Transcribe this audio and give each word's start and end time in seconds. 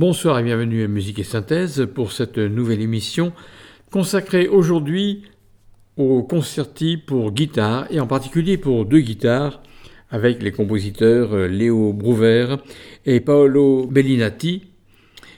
Bonsoir 0.00 0.38
et 0.38 0.42
bienvenue 0.42 0.82
à 0.82 0.88
Musique 0.88 1.18
et 1.18 1.24
Synthèse 1.24 1.86
pour 1.94 2.12
cette 2.12 2.38
nouvelle 2.38 2.80
émission 2.80 3.34
consacrée 3.90 4.48
aujourd'hui 4.48 5.24
au 5.98 6.22
concerti 6.22 6.96
pour 6.96 7.32
guitare 7.32 7.86
et 7.90 8.00
en 8.00 8.06
particulier 8.06 8.56
pour 8.56 8.86
deux 8.86 9.00
guitares 9.00 9.62
avec 10.08 10.42
les 10.42 10.52
compositeurs 10.52 11.36
Léo 11.48 11.92
Brouwer 11.92 12.56
et 13.04 13.20
Paolo 13.20 13.86
Bellinati. 13.88 14.62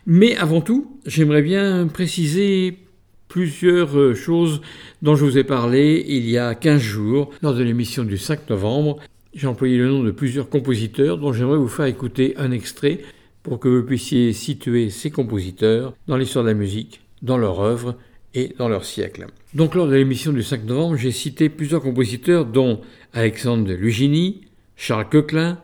Mais 0.07 0.37
avant 0.37 0.61
tout, 0.61 1.01
j'aimerais 1.07 1.43
bien 1.43 1.89
préciser 1.89 2.79
plusieurs 3.27 4.15
choses 4.15 4.61
dont 5.03 5.17
je 5.17 5.25
vous 5.25 5.39
ai 5.39 5.45
parlé 5.45 6.05
il 6.07 6.31
y 6.31 6.39
a 6.39 6.55
15 6.55 6.81
jours 6.81 7.31
lors 7.43 7.55
de 7.55 7.65
l'émission 7.65 8.05
du 8.05 8.17
5 8.17 8.49
novembre. 8.49 9.01
J'ai 9.35 9.49
employé 9.49 9.77
le 9.77 9.89
nom 9.89 10.05
de 10.05 10.13
plusieurs 10.13 10.49
compositeurs 10.49 11.19
dont 11.19 11.33
j'aimerais 11.33 11.59
vous 11.59 11.67
faire 11.67 11.87
écouter 11.87 12.35
un 12.37 12.53
extrait 12.53 13.01
pour 13.43 13.59
que 13.59 13.69
vous 13.69 13.83
puissiez 13.83 14.33
situer 14.33 14.91
ces 14.91 15.11
compositeurs 15.11 15.95
dans 16.07 16.17
l'histoire 16.17 16.45
de 16.45 16.51
la 16.51 16.55
musique, 16.55 17.01
dans 17.23 17.39
leur 17.39 17.61
œuvre 17.61 17.97
et 18.35 18.55
dans 18.59 18.69
leur 18.69 18.85
siècle. 18.85 19.27
Donc 19.55 19.75
lors 19.75 19.87
de 19.87 19.95
l'émission 19.95 20.33
du 20.33 20.43
5 20.43 20.65
novembre, 20.65 20.97
j'ai 20.97 21.11
cité 21.11 21.49
plusieurs 21.49 21.83
compositeurs 21.83 22.47
dont 22.47 22.81
Alexandre 23.13 23.73
Lugini, 23.73 24.43
Charles 24.77 25.09
Coquelin, 25.09 25.59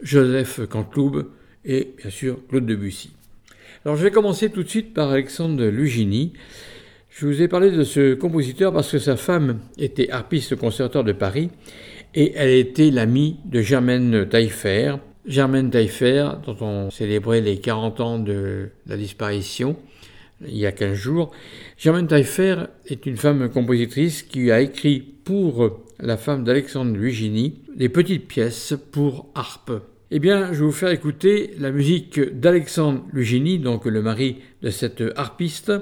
Joseph 0.00 0.60
Canteloube 0.68 1.26
et 1.64 1.94
bien 1.98 2.10
sûr 2.10 2.38
Claude 2.48 2.66
Debussy. 2.66 3.10
Alors 3.84 3.96
je 3.96 4.02
vais 4.02 4.10
commencer 4.10 4.50
tout 4.50 4.62
de 4.62 4.68
suite 4.68 4.94
par 4.94 5.10
Alexandre 5.10 5.64
Lugini. 5.66 6.32
Je 7.10 7.26
vous 7.26 7.42
ai 7.42 7.48
parlé 7.48 7.70
de 7.70 7.82
ce 7.84 8.14
compositeur 8.14 8.72
parce 8.72 8.90
que 8.90 8.98
sa 8.98 9.16
femme 9.16 9.58
était 9.78 10.10
harpiste 10.10 10.56
conservatoire 10.56 11.04
de 11.04 11.12
Paris 11.12 11.50
et 12.14 12.32
elle 12.34 12.50
était 12.50 12.90
l'amie 12.90 13.36
de 13.44 13.60
Germaine 13.60 14.26
Taillefer, 14.28 14.96
Germaine 15.26 15.70
Taillefer, 15.70 16.28
dont 16.44 16.56
on 16.60 16.90
célébrait 16.90 17.40
les 17.40 17.58
40 17.58 18.00
ans 18.00 18.18
de 18.18 18.70
la 18.86 18.96
disparition 18.96 19.76
il 20.42 20.56
y 20.56 20.66
a 20.66 20.72
15 20.72 20.94
jours. 20.94 21.30
Germaine 21.78 22.06
Taillefer 22.06 22.64
est 22.86 23.06
une 23.06 23.16
femme 23.16 23.48
compositrice 23.48 24.22
qui 24.22 24.50
a 24.50 24.60
écrit 24.60 25.00
pour 25.00 25.80
la 25.98 26.16
femme 26.16 26.44
d'Alexandre 26.44 26.96
Lugini 26.96 27.54
des 27.74 27.88
petites 27.88 28.28
pièces 28.28 28.74
pour 28.92 29.28
harpe. 29.34 29.72
Eh 30.10 30.18
bien, 30.18 30.52
je 30.52 30.60
vais 30.60 30.66
vous 30.66 30.72
faire 30.72 30.90
écouter 30.90 31.50
la 31.58 31.72
musique 31.72 32.20
d'Alexandre 32.20 33.02
Lugini, 33.12 33.58
donc 33.58 33.86
le 33.86 34.02
mari 34.02 34.36
de 34.62 34.70
cette 34.70 35.02
harpiste, 35.16 35.72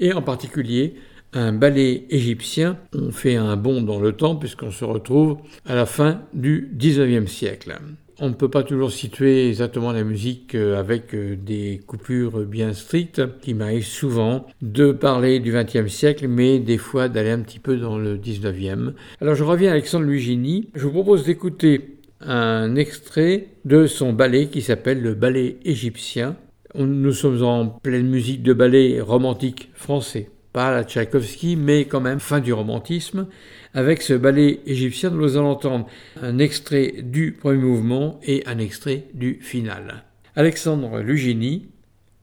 et 0.00 0.12
en 0.12 0.22
particulier 0.22 0.94
un 1.32 1.52
ballet 1.52 2.06
égyptien. 2.10 2.78
On 2.94 3.12
fait 3.12 3.36
un 3.36 3.56
bond 3.56 3.82
dans 3.82 4.00
le 4.00 4.12
temps 4.12 4.34
puisqu'on 4.34 4.72
se 4.72 4.84
retrouve 4.84 5.38
à 5.64 5.76
la 5.76 5.86
fin 5.86 6.22
du 6.34 6.72
XIXe 6.74 7.30
siècle. 7.30 7.78
On 8.22 8.28
ne 8.28 8.34
peut 8.34 8.50
pas 8.50 8.62
toujours 8.62 8.92
situer 8.92 9.48
exactement 9.48 9.92
la 9.92 10.04
musique 10.04 10.54
avec 10.54 11.16
des 11.42 11.80
coupures 11.86 12.44
bien 12.44 12.74
strictes, 12.74 13.22
qui 13.40 13.54
m'arrive 13.54 13.86
souvent 13.86 14.46
de 14.60 14.92
parler 14.92 15.40
du 15.40 15.52
XXe 15.52 15.90
siècle, 15.90 16.28
mais 16.28 16.58
des 16.58 16.76
fois 16.76 17.08
d'aller 17.08 17.30
un 17.30 17.40
petit 17.40 17.58
peu 17.58 17.78
dans 17.78 17.96
le 17.96 18.18
XIXe. 18.18 18.92
Alors 19.22 19.34
je 19.34 19.42
reviens 19.42 19.70
à 19.70 19.72
Alexandre 19.72 20.04
Lugini. 20.04 20.68
Je 20.74 20.84
vous 20.84 20.92
propose 20.92 21.24
d'écouter 21.24 21.96
un 22.20 22.76
extrait 22.76 23.46
de 23.64 23.86
son 23.86 24.12
ballet 24.12 24.48
qui 24.48 24.60
s'appelle 24.60 25.00
le 25.00 25.14
ballet 25.14 25.56
égyptien. 25.64 26.36
Nous 26.74 27.12
sommes 27.12 27.42
en 27.42 27.68
pleine 27.68 28.06
musique 28.06 28.42
de 28.42 28.52
ballet 28.52 29.00
romantique 29.00 29.70
français, 29.72 30.28
pas 30.52 30.74
la 30.74 30.84
Tchaïkovski, 30.84 31.56
mais 31.56 31.86
quand 31.86 32.02
même 32.02 32.20
fin 32.20 32.40
du 32.40 32.52
romantisme 32.52 33.28
avec 33.74 34.02
ce 34.02 34.14
ballet 34.14 34.60
égyptien, 34.66 35.10
nous 35.10 35.36
allons 35.36 35.50
entendre 35.50 35.86
un 36.20 36.38
extrait 36.38 36.94
du 37.02 37.32
premier 37.32 37.58
mouvement 37.58 38.20
et 38.24 38.42
un 38.46 38.58
extrait 38.58 39.04
du 39.14 39.38
final. 39.40 40.04
Alexandre 40.36 41.00
Lugini, 41.00 41.68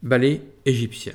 ballet 0.02 0.42
égyptien. 0.66 1.14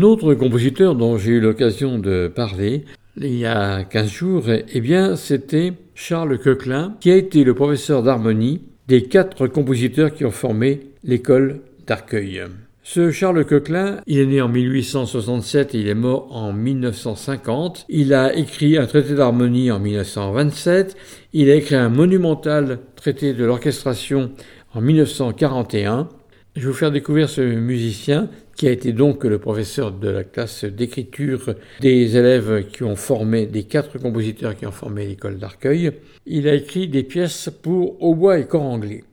Un 0.00 0.04
autre 0.04 0.32
compositeur 0.32 0.94
dont 0.94 1.18
j'ai 1.18 1.32
eu 1.32 1.40
l'occasion 1.40 1.98
de 1.98 2.26
parler 2.34 2.86
il 3.18 3.36
y 3.36 3.44
a 3.44 3.84
15 3.84 4.08
jours, 4.08 4.44
eh 4.48 4.80
bien, 4.80 5.14
c'était 5.14 5.74
Charles 5.94 6.38
Coquelin, 6.38 6.96
qui 7.00 7.10
a 7.10 7.16
été 7.16 7.44
le 7.44 7.52
professeur 7.52 8.02
d'harmonie 8.02 8.62
des 8.88 9.02
quatre 9.02 9.46
compositeurs 9.46 10.14
qui 10.14 10.24
ont 10.24 10.30
formé 10.30 10.80
l'école 11.04 11.60
d'Arcueil. 11.86 12.44
Ce 12.82 13.10
Charles 13.10 13.44
Coquelin, 13.44 14.00
il 14.06 14.20
est 14.20 14.24
né 14.24 14.40
en 14.40 14.48
1867 14.48 15.74
et 15.74 15.80
il 15.80 15.88
est 15.88 15.94
mort 15.94 16.34
en 16.34 16.54
1950. 16.54 17.84
Il 17.90 18.14
a 18.14 18.34
écrit 18.34 18.78
un 18.78 18.86
traité 18.86 19.12
d'harmonie 19.12 19.70
en 19.70 19.80
1927. 19.80 20.96
Il 21.34 21.50
a 21.50 21.56
écrit 21.56 21.74
un 21.74 21.90
monumental 21.90 22.78
traité 22.96 23.34
de 23.34 23.44
l'orchestration 23.44 24.30
en 24.72 24.80
1941. 24.80 26.08
Je 26.56 26.62
vais 26.62 26.66
vous 26.66 26.74
faire 26.74 26.90
découvrir 26.90 27.30
ce 27.30 27.42
musicien 27.42 28.28
qui 28.56 28.66
a 28.66 28.72
été 28.72 28.92
donc 28.92 29.22
le 29.22 29.38
professeur 29.38 29.92
de 29.92 30.08
la 30.08 30.24
classe 30.24 30.64
d'écriture 30.64 31.54
des 31.80 32.16
élèves 32.16 32.66
qui 32.72 32.82
ont 32.82 32.96
formé, 32.96 33.46
des 33.46 33.62
quatre 33.62 33.98
compositeurs 33.98 34.56
qui 34.56 34.66
ont 34.66 34.72
formé 34.72 35.06
l'école 35.06 35.38
d'Arcueil. 35.38 35.92
Il 36.26 36.48
a 36.48 36.54
écrit 36.54 36.88
des 36.88 37.04
pièces 37.04 37.50
pour 37.62 38.02
hautbois 38.02 38.40
et 38.40 38.46
corps 38.48 38.64
anglais. 38.64 39.04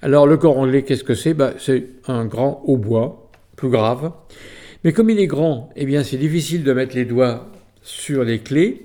Alors 0.00 0.26
le 0.26 0.38
corps 0.38 0.56
anglais, 0.56 0.82
qu'est-ce 0.82 1.04
que 1.04 1.14
c'est? 1.14 1.34
Ben, 1.34 1.52
C'est 1.58 1.84
un 2.06 2.24
grand 2.24 2.62
hautbois, 2.64 3.30
plus 3.54 3.68
grave. 3.68 4.10
Mais 4.82 4.92
comme 4.94 5.10
il 5.10 5.20
est 5.20 5.26
grand, 5.26 5.68
eh 5.76 5.84
bien 5.84 6.02
c'est 6.02 6.16
difficile 6.16 6.64
de 6.64 6.72
mettre 6.72 6.96
les 6.96 7.04
doigts 7.04 7.52
sur 7.82 8.24
les 8.24 8.38
clés. 8.38 8.82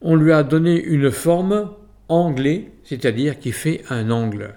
On 0.00 0.14
lui 0.14 0.32
a 0.32 0.42
donné 0.42 0.82
une 0.82 1.10
forme 1.10 1.70
anglais, 2.08 2.70
c'est-à-dire 2.82 3.38
qui 3.38 3.52
fait 3.52 3.82
un 3.90 4.10
angle. 4.10 4.54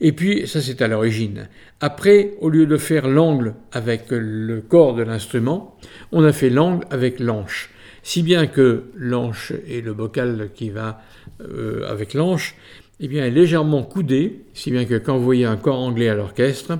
Et 0.00 0.12
puis, 0.12 0.46
ça 0.46 0.60
c'est 0.60 0.80
à 0.80 0.88
l'origine. 0.88 1.48
Après, 1.80 2.34
au 2.40 2.48
lieu 2.48 2.66
de 2.66 2.76
faire 2.76 3.08
l'angle 3.08 3.54
avec 3.72 4.06
le 4.10 4.60
corps 4.60 4.94
de 4.94 5.02
l'instrument, 5.02 5.76
on 6.12 6.24
a 6.24 6.32
fait 6.32 6.50
l'angle 6.50 6.86
avec 6.90 7.18
l'anche. 7.18 7.70
Si 8.02 8.22
bien 8.22 8.46
que 8.46 8.84
l'anche 8.94 9.52
et 9.66 9.80
le 9.80 9.92
bocal 9.92 10.50
qui 10.54 10.70
va 10.70 11.02
euh, 11.40 11.90
avec 11.90 12.14
l'anche, 12.14 12.54
eh 13.00 13.16
est 13.16 13.30
légèrement 13.30 13.82
coudé, 13.82 14.44
si 14.54 14.70
bien 14.70 14.84
que 14.84 14.94
quand 14.94 15.18
vous 15.18 15.24
voyez 15.24 15.44
un 15.44 15.56
corps 15.56 15.78
anglais 15.78 16.08
à 16.08 16.14
l'orchestre, 16.14 16.78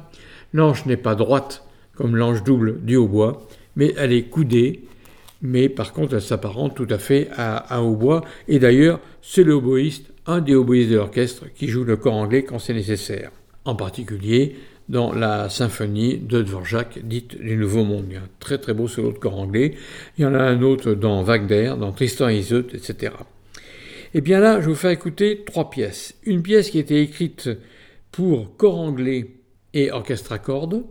l'anche 0.53 0.87
n'est 0.87 0.97
pas 0.97 1.14
droite 1.14 1.64
comme 1.94 2.17
l'anche 2.17 2.43
double 2.44 2.81
du 2.81 2.97
hautbois, 2.97 3.47
mais 3.76 3.93
elle 3.97 4.12
est 4.12 4.25
coudée, 4.25 4.85
mais 5.43 5.69
par 5.69 5.93
contre 5.93 6.14
elle 6.14 6.23
s'apparente 6.23 6.75
tout 6.75 6.87
à 6.91 6.99
fait 6.99 7.29
à 7.37 7.76
un 7.76 7.81
hautbois, 7.81 8.25
et 8.47 8.59
d'ailleurs 8.59 9.00
c'est 9.21 9.44
le 9.44 9.55
hautboïste 9.55 10.12
un 10.29 10.41
des 10.41 10.55
hautboïstes 10.55 10.91
de 10.91 10.97
l'orchestre 10.97 11.47
qui 11.55 11.67
joue 11.69 11.85
le 11.85 11.97
corps 11.97 12.15
anglais 12.15 12.45
quand 12.45 12.59
c'est 12.59 12.75
nécessaire, 12.75 13.33
en 13.65 13.75
particulier 13.75 14.57
dans 14.89 15.13
la 15.13 15.49
symphonie 15.49 16.19
de 16.19 16.43
Dvorak 16.43 17.01
dite 17.03 17.41
du 17.41 17.57
Nouveau 17.57 17.85
Monde. 17.85 18.05
Il 18.09 18.15
y 18.15 18.17
a 18.17 18.21
un 18.21 18.29
très 18.39 18.59
très 18.59 18.75
beau 18.75 18.89
solo 18.89 19.13
de 19.13 19.19
corps 19.19 19.39
anglais. 19.39 19.75
Il 20.17 20.23
y 20.23 20.27
en 20.27 20.35
a 20.35 20.43
un 20.43 20.63
autre 20.63 20.93
dans 20.93 21.23
Wagner, 21.23 21.75
dans 21.79 21.93
Tristan 21.93 22.29
et 22.29 22.37
Iseut, 22.37 22.67
etc. 22.73 23.13
Et 24.15 24.21
bien 24.21 24.41
là, 24.41 24.61
je 24.61 24.69
vous 24.69 24.75
fais 24.75 24.93
écouter 24.93 25.45
trois 25.45 25.71
pièces. 25.71 26.15
Une 26.25 26.43
pièce 26.43 26.71
qui 26.71 26.79
a 26.79 26.81
été 26.81 27.01
écrite 27.01 27.51
pour 28.13 28.57
corps 28.57 28.79
anglais 28.79 29.31
et 29.75 29.91
orchestre 29.91 30.33
à 30.33 30.39
cordes, 30.39 30.85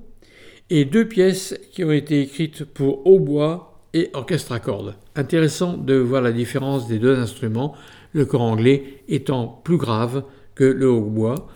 et 0.69 0.85
deux 0.85 1.07
pièces 1.07 1.59
qui 1.71 1.83
ont 1.83 1.91
été 1.91 2.21
écrites 2.21 2.65
pour 2.65 3.05
hautbois 3.07 3.81
et 3.93 4.09
orchestre 4.13 4.51
à 4.51 4.59
cordes. 4.59 4.95
Intéressant 5.15 5.77
de 5.77 5.95
voir 5.95 6.21
la 6.21 6.31
différence 6.31 6.87
des 6.87 6.99
deux 6.99 7.17
instruments 7.17 7.73
le 8.13 8.25
corps 8.25 8.41
anglais 8.41 9.03
étant 9.07 9.61
plus 9.63 9.77
grave 9.77 10.23
que 10.55 10.63
le 10.63 10.89
hautbois. 10.89 11.47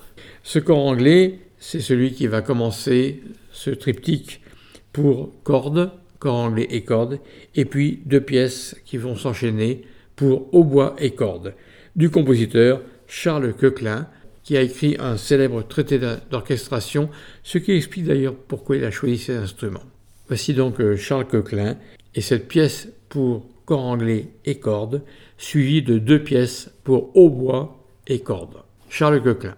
Ce 0.44 0.60
corps 0.60 0.86
anglais, 0.86 1.40
c'est 1.58 1.80
celui 1.80 2.14
qui 2.14 2.28
va 2.28 2.42
commencer 2.42 3.22
ce 3.52 3.70
triptyque 3.70 4.42
pour 4.94 5.32
cordes, 5.44 5.92
corps 6.20 6.36
anglais 6.36 6.68
et 6.70 6.84
cordes, 6.84 7.20
et 7.56 7.66
puis 7.66 8.02
deux 8.06 8.22
pièces 8.22 8.76
qui 8.86 8.98
vont 8.98 9.16
s'enchaîner 9.16 9.84
pour 10.16 10.54
hautbois 10.54 10.96
et 11.00 11.12
cordes, 11.12 11.54
du 11.96 12.10
compositeur 12.10 12.82
Charles 13.08 13.54
Coquelin, 13.54 14.08
qui 14.44 14.58
a 14.58 14.62
écrit 14.62 14.96
un 15.00 15.18
célèbre 15.18 15.62
traité 15.68 16.00
d'orchestration, 16.30 17.10
ce 17.44 17.58
qui 17.58 17.72
explique 17.72 18.06
d'ailleurs 18.06 18.36
pourquoi 18.36 18.78
il 18.78 18.84
a 18.84 18.92
choisi 18.92 19.18
ces 19.18 19.36
instruments. 19.36 19.84
Voici 20.28 20.54
donc 20.54 20.80
euh, 20.80 20.96
Charles 20.96 21.28
Coquelin 21.28 21.78
et 22.16 22.22
cette 22.22 22.48
pièce 22.48 22.88
pour 23.10 23.46
corps 23.66 23.86
anglais 23.86 24.28
et 24.46 24.56
cordes, 24.60 25.04
suivi 25.42 25.82
de 25.82 25.98
deux 25.98 26.24
pièces 26.24 26.72
pour 26.84 27.16
hautbois 27.18 27.76
et 28.08 28.20
cordes. 28.20 28.62
Charles 28.90 29.24
Coquelin. 29.24 29.56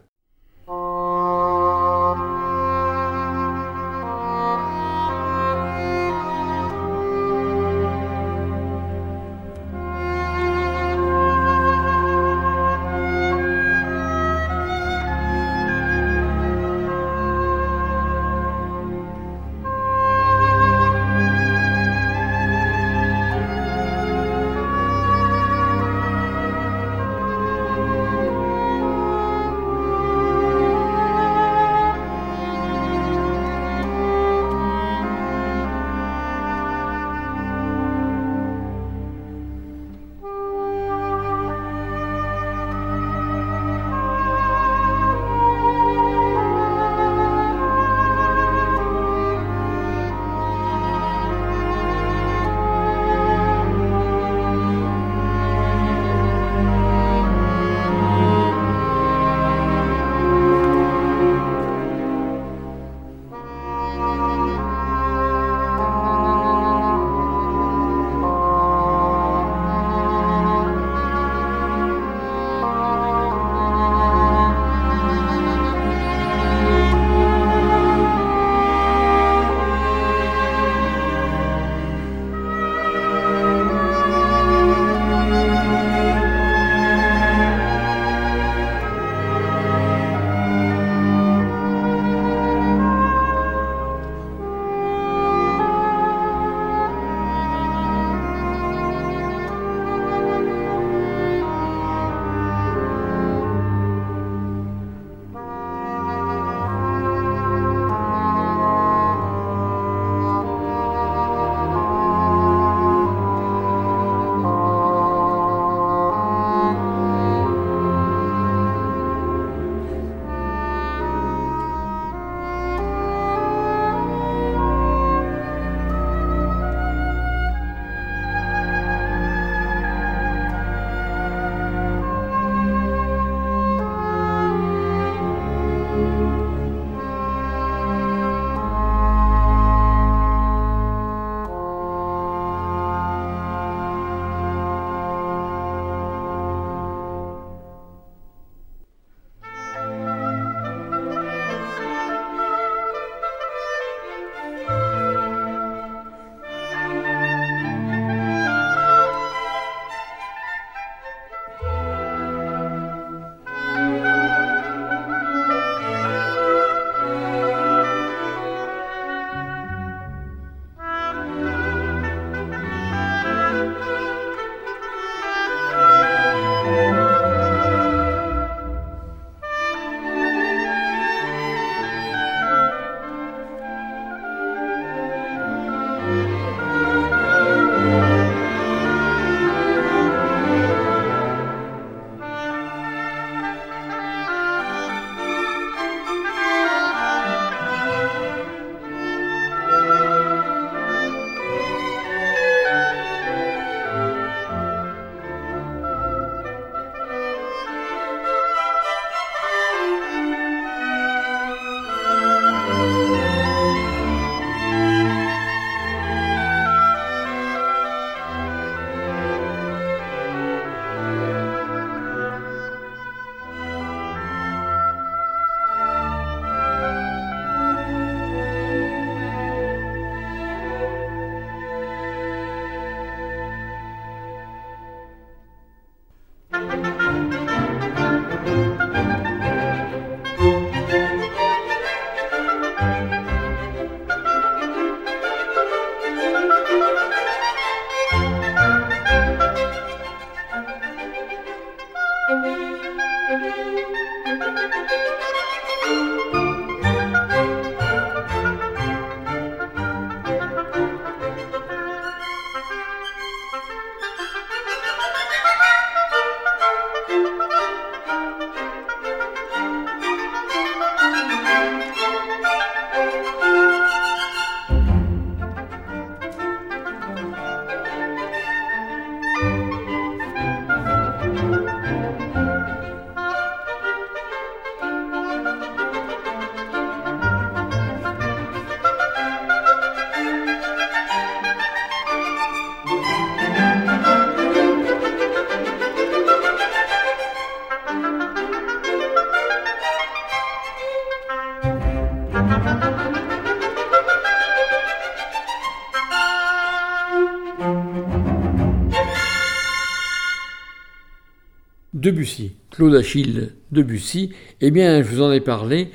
Debussy, 312.04 312.58
Claude 312.70 312.96
Achille 312.96 313.54
Debussy, 313.72 314.34
eh 314.60 314.72
bien, 314.72 315.02
je 315.02 315.08
vous 315.08 315.22
en 315.22 315.32
ai 315.32 315.40
parlé 315.40 315.88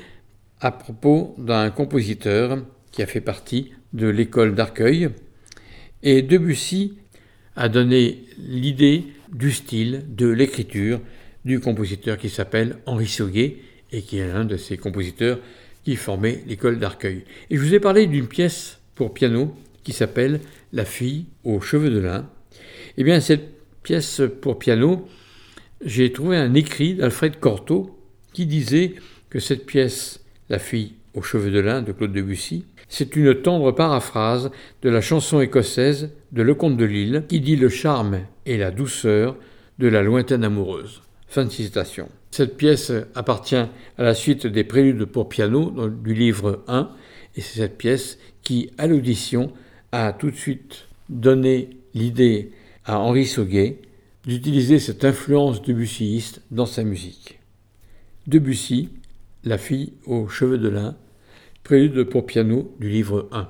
à 0.59 0.71
propos 0.71 1.35
d'un 1.37 1.69
compositeur 1.69 2.65
qui 2.91 3.03
a 3.03 3.05
fait 3.05 3.21
partie 3.21 3.73
de 3.93 4.07
l'école 4.07 4.55
d'Arcueil. 4.55 5.09
Et 6.01 6.23
Debussy 6.23 6.95
a 7.55 7.69
donné 7.69 8.23
l'idée 8.39 9.03
du 9.31 9.51
style, 9.51 10.03
de 10.09 10.27
l'écriture 10.27 10.99
du 11.45 11.59
compositeur 11.59 12.17
qui 12.17 12.29
s'appelle 12.29 12.77
Henri 12.87 13.05
Sauguet 13.05 13.57
et 13.91 14.01
qui 14.01 14.17
est 14.17 14.31
un 14.31 14.45
de 14.45 14.57
ces 14.57 14.77
compositeurs 14.77 15.37
qui 15.83 15.95
formait 15.95 16.43
l'école 16.47 16.79
d'Arcueil. 16.79 17.23
Et 17.51 17.55
je 17.55 17.61
vous 17.61 17.75
ai 17.75 17.79
parlé 17.79 18.07
d'une 18.07 18.27
pièce 18.27 18.79
pour 18.95 19.13
piano 19.13 19.55
qui 19.83 19.93
s'appelle 19.93 20.39
La 20.73 20.85
fille 20.85 21.27
aux 21.43 21.61
cheveux 21.61 21.91
de 21.91 21.99
lin. 21.99 22.27
Eh 22.97 23.03
bien, 23.03 23.19
cette 23.19 23.59
pièce 23.83 24.23
pour 24.41 24.57
piano, 24.57 25.07
j'ai 25.83 26.11
trouvé 26.11 26.37
un 26.37 26.53
écrit 26.53 26.95
d'Alfred 26.95 27.39
Cortot 27.39 27.97
qui 28.33 28.45
disait 28.45 28.95
que 29.29 29.39
cette 29.39 29.65
pièce, 29.65 30.23
La 30.49 30.59
fille 30.59 30.93
aux 31.13 31.21
cheveux 31.21 31.51
de 31.51 31.59
lin 31.59 31.81
de 31.81 31.91
Claude 31.91 32.11
Debussy, 32.11 32.65
c'est 32.87 33.15
une 33.15 33.35
tendre 33.35 33.71
paraphrase 33.71 34.51
de 34.81 34.89
la 34.89 35.01
chanson 35.01 35.41
écossaise 35.41 36.11
de 36.31 36.41
Lecomte 36.41 36.77
de 36.77 36.85
Lille 36.85 37.23
qui 37.27 37.39
dit 37.39 37.55
le 37.55 37.69
charme 37.69 38.21
et 38.45 38.57
la 38.57 38.71
douceur 38.71 39.35
de 39.77 39.87
la 39.87 40.01
lointaine 40.01 40.43
amoureuse. 40.43 41.01
Fin 41.27 41.45
de 41.45 41.51
citation. 41.51 42.09
Cette 42.31 42.57
pièce 42.57 42.91
appartient 43.13 43.55
à 43.55 43.69
la 43.97 44.15
suite 44.15 44.47
des 44.47 44.63
préludes 44.63 45.05
pour 45.05 45.29
piano 45.29 45.89
du 45.89 46.13
livre 46.13 46.63
1, 46.67 46.89
et 47.35 47.41
c'est 47.41 47.59
cette 47.59 47.77
pièce 47.77 48.17
qui, 48.41 48.71
à 48.77 48.87
l'audition, 48.87 49.51
a 49.91 50.11
tout 50.13 50.31
de 50.31 50.35
suite 50.35 50.87
donné 51.09 51.69
l'idée 51.93 52.51
à 52.85 52.99
Henri 52.99 53.25
Sauguet 53.25 53.77
d'utiliser 54.25 54.79
cette 54.79 55.05
influence 55.05 55.61
debussyiste 55.61 56.41
dans 56.51 56.65
sa 56.65 56.83
musique. 56.83 57.39
Debussy, 58.27 58.89
La 59.45 59.57
fille 59.57 59.93
aux 60.05 60.27
cheveux 60.27 60.57
de 60.57 60.67
lin, 60.67 60.97
prélude 61.63 62.03
pour 62.03 62.25
piano 62.25 62.75
du 62.79 62.89
livre 62.89 63.29
1. 63.31 63.49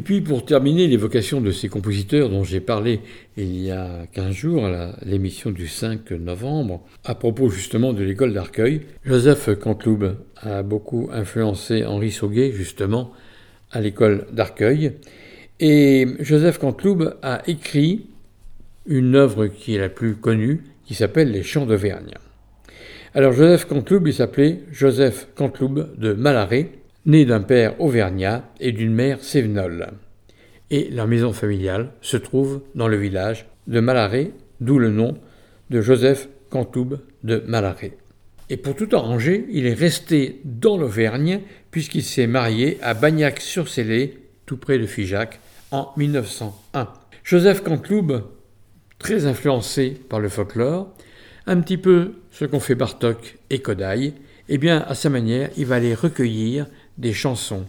Et 0.00 0.02
puis 0.02 0.22
pour 0.22 0.46
terminer 0.46 0.86
l'évocation 0.86 1.42
de 1.42 1.50
ces 1.50 1.68
compositeurs 1.68 2.30
dont 2.30 2.42
j'ai 2.42 2.60
parlé 2.60 3.00
il 3.36 3.60
y 3.60 3.70
a 3.70 4.06
15 4.14 4.32
jours 4.32 4.64
à 4.64 4.96
l'émission 5.04 5.50
du 5.50 5.68
5 5.68 6.12
novembre, 6.12 6.82
à 7.04 7.14
propos 7.14 7.50
justement 7.50 7.92
de 7.92 8.02
l'école 8.02 8.32
d'Arcueil, 8.32 8.80
Joseph 9.04 9.50
Canteloube 9.58 10.16
a 10.38 10.62
beaucoup 10.62 11.10
influencé 11.12 11.84
Henri 11.84 12.12
Sauguet 12.12 12.50
justement 12.50 13.12
à 13.70 13.82
l'école 13.82 14.26
d'Arcueil. 14.32 14.92
Et 15.60 16.06
Joseph 16.20 16.56
Canteloube 16.56 17.18
a 17.20 17.42
écrit 17.46 18.06
une 18.86 19.14
œuvre 19.16 19.48
qui 19.48 19.74
est 19.74 19.80
la 19.80 19.90
plus 19.90 20.14
connue, 20.14 20.64
qui 20.86 20.94
s'appelle 20.94 21.30
Les 21.30 21.42
Chants 21.42 21.66
d'Auvergne. 21.66 22.14
Alors 23.14 23.34
Joseph 23.34 23.66
Canteloube, 23.66 24.08
il 24.08 24.14
s'appelait 24.14 24.60
Joseph 24.72 25.28
Canteloube 25.34 25.90
de 25.98 26.14
Malaret, 26.14 26.70
né 27.10 27.24
d'un 27.24 27.40
père 27.40 27.80
auvergnat 27.80 28.48
et 28.60 28.70
d'une 28.70 28.94
mère 28.94 29.22
sévenole. 29.22 29.88
Et 30.70 30.88
leur 30.90 31.08
maison 31.08 31.32
familiale 31.32 31.90
se 32.00 32.16
trouve 32.16 32.62
dans 32.76 32.86
le 32.86 32.96
village 32.96 33.46
de 33.66 33.80
Malaret, 33.80 34.30
d'où 34.60 34.78
le 34.78 34.90
nom 34.90 35.18
de 35.70 35.80
Joseph 35.80 36.28
Cantoube 36.50 37.00
de 37.24 37.42
Malaret. 37.46 37.96
Et 38.48 38.56
pour 38.56 38.76
tout 38.76 38.88
arranger, 38.92 39.46
il 39.50 39.66
est 39.66 39.74
resté 39.74 40.40
dans 40.44 40.76
l'Auvergne 40.76 41.40
puisqu'il 41.72 42.04
s'est 42.04 42.28
marié 42.28 42.78
à 42.80 42.94
Bagnac-sur-Célé, 42.94 44.18
tout 44.46 44.56
près 44.56 44.78
de 44.78 44.86
Figeac, 44.86 45.40
en 45.72 45.92
1901. 45.96 46.88
Joseph 47.24 47.62
Canteloube, 47.62 48.24
très 48.98 49.26
influencé 49.26 50.00
par 50.08 50.20
le 50.20 50.28
folklore, 50.28 50.94
un 51.46 51.60
petit 51.60 51.76
peu 51.76 52.12
ce 52.30 52.44
qu'ont 52.44 52.60
fait 52.60 52.74
Bartok 52.76 53.38
et 53.50 53.60
Kodaï, 53.60 54.14
eh 54.52 54.58
bien, 54.58 54.84
à 54.88 54.96
sa 54.96 55.10
manière, 55.10 55.48
il 55.56 55.66
va 55.66 55.78
les 55.78 55.94
recueillir 55.94 56.66
des 57.00 57.12
chansons. 57.12 57.64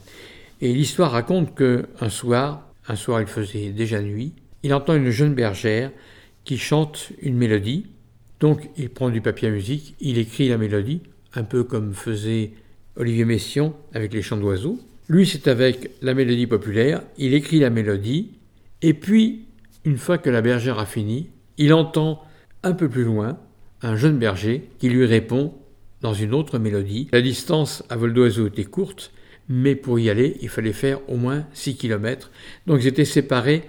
Et 0.62 0.74
l'histoire 0.74 1.12
raconte 1.12 1.56
que 1.56 1.88
un 2.00 2.10
soir, 2.10 2.68
un 2.88 2.96
soir 2.96 3.22
il 3.22 3.28
faisait 3.28 3.70
déjà 3.70 4.02
nuit, 4.02 4.34
il 4.64 4.74
entend 4.74 4.96
une 4.96 5.10
jeune 5.10 5.34
bergère 5.34 5.92
qui 6.44 6.58
chante 6.58 7.10
une 7.22 7.38
mélodie. 7.38 7.88
Donc 8.40 8.70
il 8.78 8.90
prend 8.90 9.10
du 9.10 9.22
papier 9.22 9.48
à 9.48 9.52
musique, 9.52 9.96
il 10.00 10.18
écrit 10.18 10.50
la 10.50 10.58
mélodie 10.58 11.02
un 11.34 11.44
peu 11.44 11.64
comme 11.64 11.94
faisait 11.94 12.52
Olivier 12.96 13.26
Messiaen 13.26 13.74
avec 13.94 14.14
les 14.14 14.22
chants 14.22 14.38
d'oiseaux. 14.38 14.80
Lui, 15.08 15.26
c'est 15.26 15.48
avec 15.48 15.92
la 16.02 16.14
mélodie 16.14 16.48
populaire, 16.48 17.02
il 17.18 17.34
écrit 17.34 17.60
la 17.60 17.70
mélodie, 17.70 18.32
et 18.82 18.94
puis, 18.94 19.46
une 19.86 19.98
fois 19.98 20.18
que 20.18 20.30
la 20.30 20.42
bergère 20.42 20.80
a 20.80 20.86
fini, 20.86 21.30
il 21.58 21.74
entend 21.74 22.24
un 22.64 22.74
peu 22.74 22.90
plus 22.90 23.04
loin 23.04 23.38
un 23.82 23.96
jeune 23.96 24.18
berger 24.18 24.70
qui 24.80 24.90
lui 24.90 25.06
répond 25.06 25.54
dans 26.02 26.14
une 26.14 26.34
autre 26.34 26.60
mélodie. 26.60 27.08
La 27.12 27.22
distance 27.22 27.84
à 27.90 27.96
vol 27.96 28.14
d'oiseau 28.14 28.48
était 28.48 28.64
courte, 28.64 29.12
mais 29.52 29.76
pour 29.76 30.00
y 30.00 30.10
aller, 30.10 30.38
il 30.42 30.48
fallait 30.48 30.72
faire 30.72 31.00
au 31.10 31.18
moins 31.18 31.46
6 31.54 31.76
km. 31.76 32.32
Donc 32.68 32.80
ils 32.82 32.88
étaient 32.88 33.06
séparés 33.06 33.64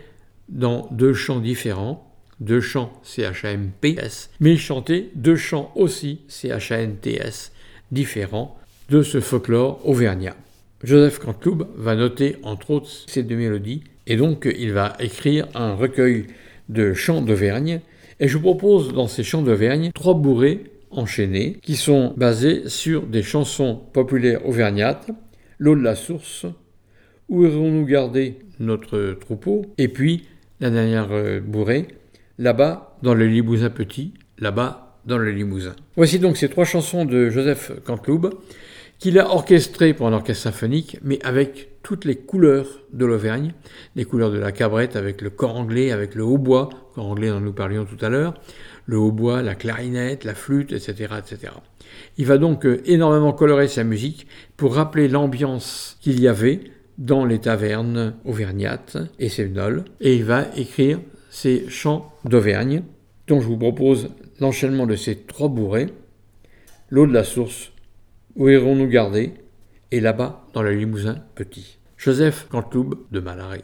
dans 0.49 0.88
deux 0.92 1.12
chants 1.12 1.40
différents, 1.40 2.09
deux 2.40 2.61
chants 2.61 2.92
CHAMPS, 3.03 4.31
mais 4.38 4.53
ils 4.53 4.61
chantaient 4.61 5.11
deux 5.16 5.37
chants 5.37 5.73
aussi 5.75 6.21
CHANTS 6.29 7.53
différents 7.90 8.57
de 8.90 9.03
ce 9.03 9.21
folklore 9.21 9.81
auvergnat. 9.88 10.37
Joseph 10.85 11.18
Canteloube 11.18 11.68
va 11.77 11.97
noter 11.97 12.37
entre 12.42 12.71
autres 12.71 12.90
ces 13.07 13.25
deux 13.25 13.37
mélodies 13.37 13.83
et 14.07 14.16
donc 14.16 14.49
il 14.57 14.73
va 14.73 14.97
écrire 15.01 15.49
un 15.55 15.75
recueil 15.75 16.27
de 16.68 16.92
chants 16.92 17.23
d'Auvergne 17.23 17.81
et 18.21 18.29
je 18.29 18.37
vous 18.37 18.42
propose 18.42 18.92
dans 18.92 19.09
ces 19.09 19.25
chants 19.25 19.42
d'Auvergne 19.42 19.90
trois 19.92 20.14
bourrées 20.14 20.64
enchaînés 20.90 21.59
qui 21.62 21.77
sont 21.77 22.14
basés 22.16 22.68
sur 22.68 23.03
des 23.07 23.23
chansons 23.23 23.81
populaires 23.92 24.47
auvergnates, 24.47 25.11
L'eau 25.62 25.77
de 25.77 25.83
la 25.83 25.94
source, 25.94 26.44
Où 27.29 27.44
irons-nous 27.46 27.87
garder 27.87 28.40
notre 28.59 29.12
troupeau? 29.12 29.64
Et 29.79 29.87
puis 29.87 30.25
la 30.59 30.70
dernière 30.70 31.12
euh, 31.12 31.38
bourrée, 31.38 31.87
Là-bas 32.37 32.98
dans 33.05 33.14
le 33.14 33.29
Limousin 33.29 33.70
petit, 33.70 34.12
là-bas 34.40 34.98
dans 35.07 35.18
le 35.18 35.31
Limousin. 35.31 35.77
Voici 35.94 36.18
donc 36.18 36.37
ces 36.37 36.48
trois 36.48 36.64
chansons 36.64 37.05
de 37.05 37.31
Joseph 37.31 37.70
Canteloube 37.85 38.35
qu'il 38.98 39.20
a 39.20 39.31
orchestrées 39.31 39.94
pour 39.94 40.09
un 40.09 40.12
orchestre 40.12 40.42
symphonique, 40.42 40.98
mais 41.05 41.20
avec 41.25 41.68
toutes 41.85 42.07
les 42.07 42.16
couleurs 42.16 42.81
de 42.92 43.07
l'Auvergne, 43.07 43.55
les 43.94 44.05
couleurs 44.05 44.33
de 44.33 44.38
la 44.38 44.51
cabrette 44.51 44.96
avec 44.96 45.20
le 45.20 45.31
corps 45.31 45.57
anglais, 45.57 45.92
avec 45.92 46.16
le 46.16 46.25
hautbois, 46.25 46.70
corps 46.96 47.07
anglais 47.07 47.29
dont 47.29 47.40
nous 47.40 47.53
parlions 47.53 47.85
tout 47.85 48.05
à 48.05 48.09
l'heure, 48.09 48.35
le 48.87 48.98
hautbois, 48.98 49.42
la 49.42 49.55
clarinette, 49.55 50.25
la 50.25 50.35
flûte, 50.35 50.72
etc., 50.72 51.14
etc. 51.18 51.53
Il 52.18 52.26
va 52.26 52.38
donc 52.38 52.66
euh, 52.66 52.83
énormément 52.85 53.33
colorer 53.33 53.68
sa 53.68 53.85
musique 53.85 54.26
pour 54.57 54.74
rappeler 54.74 55.09
l'ambiance 55.09 55.96
qu'il 56.00 56.20
y 56.20 56.28
avait 56.28 56.61
dans 56.98 57.24
les 57.24 57.38
tavernes 57.38 58.14
auvergnates 58.24 58.98
et 59.18 59.28
sévenoles, 59.28 59.85
et 60.00 60.14
il 60.14 60.24
va 60.24 60.46
écrire 60.57 61.00
ses 61.31 61.68
chants 61.68 62.12
d'Auvergne, 62.24 62.83
dont 63.26 63.40
je 63.40 63.46
vous 63.46 63.57
propose 63.57 64.11
l'enchaînement 64.40 64.87
de 64.87 64.96
ces 64.96 65.16
trois 65.16 65.48
bourrées, 65.48 65.88
l'eau 66.90 67.07
de 67.07 67.12
la 67.12 67.24
source, 67.24 67.72
où 68.37 68.48
irons-nous 68.48 68.88
garder, 68.88 69.33
et 69.90 70.00
là-bas 70.00 70.46
dans 70.52 70.62
le 70.62 70.72
Limousin 70.72 71.16
petit. 71.35 71.78
Joseph 71.96 72.48
Canteloube 72.50 72.98
de 73.11 73.20
Malaret. 73.20 73.62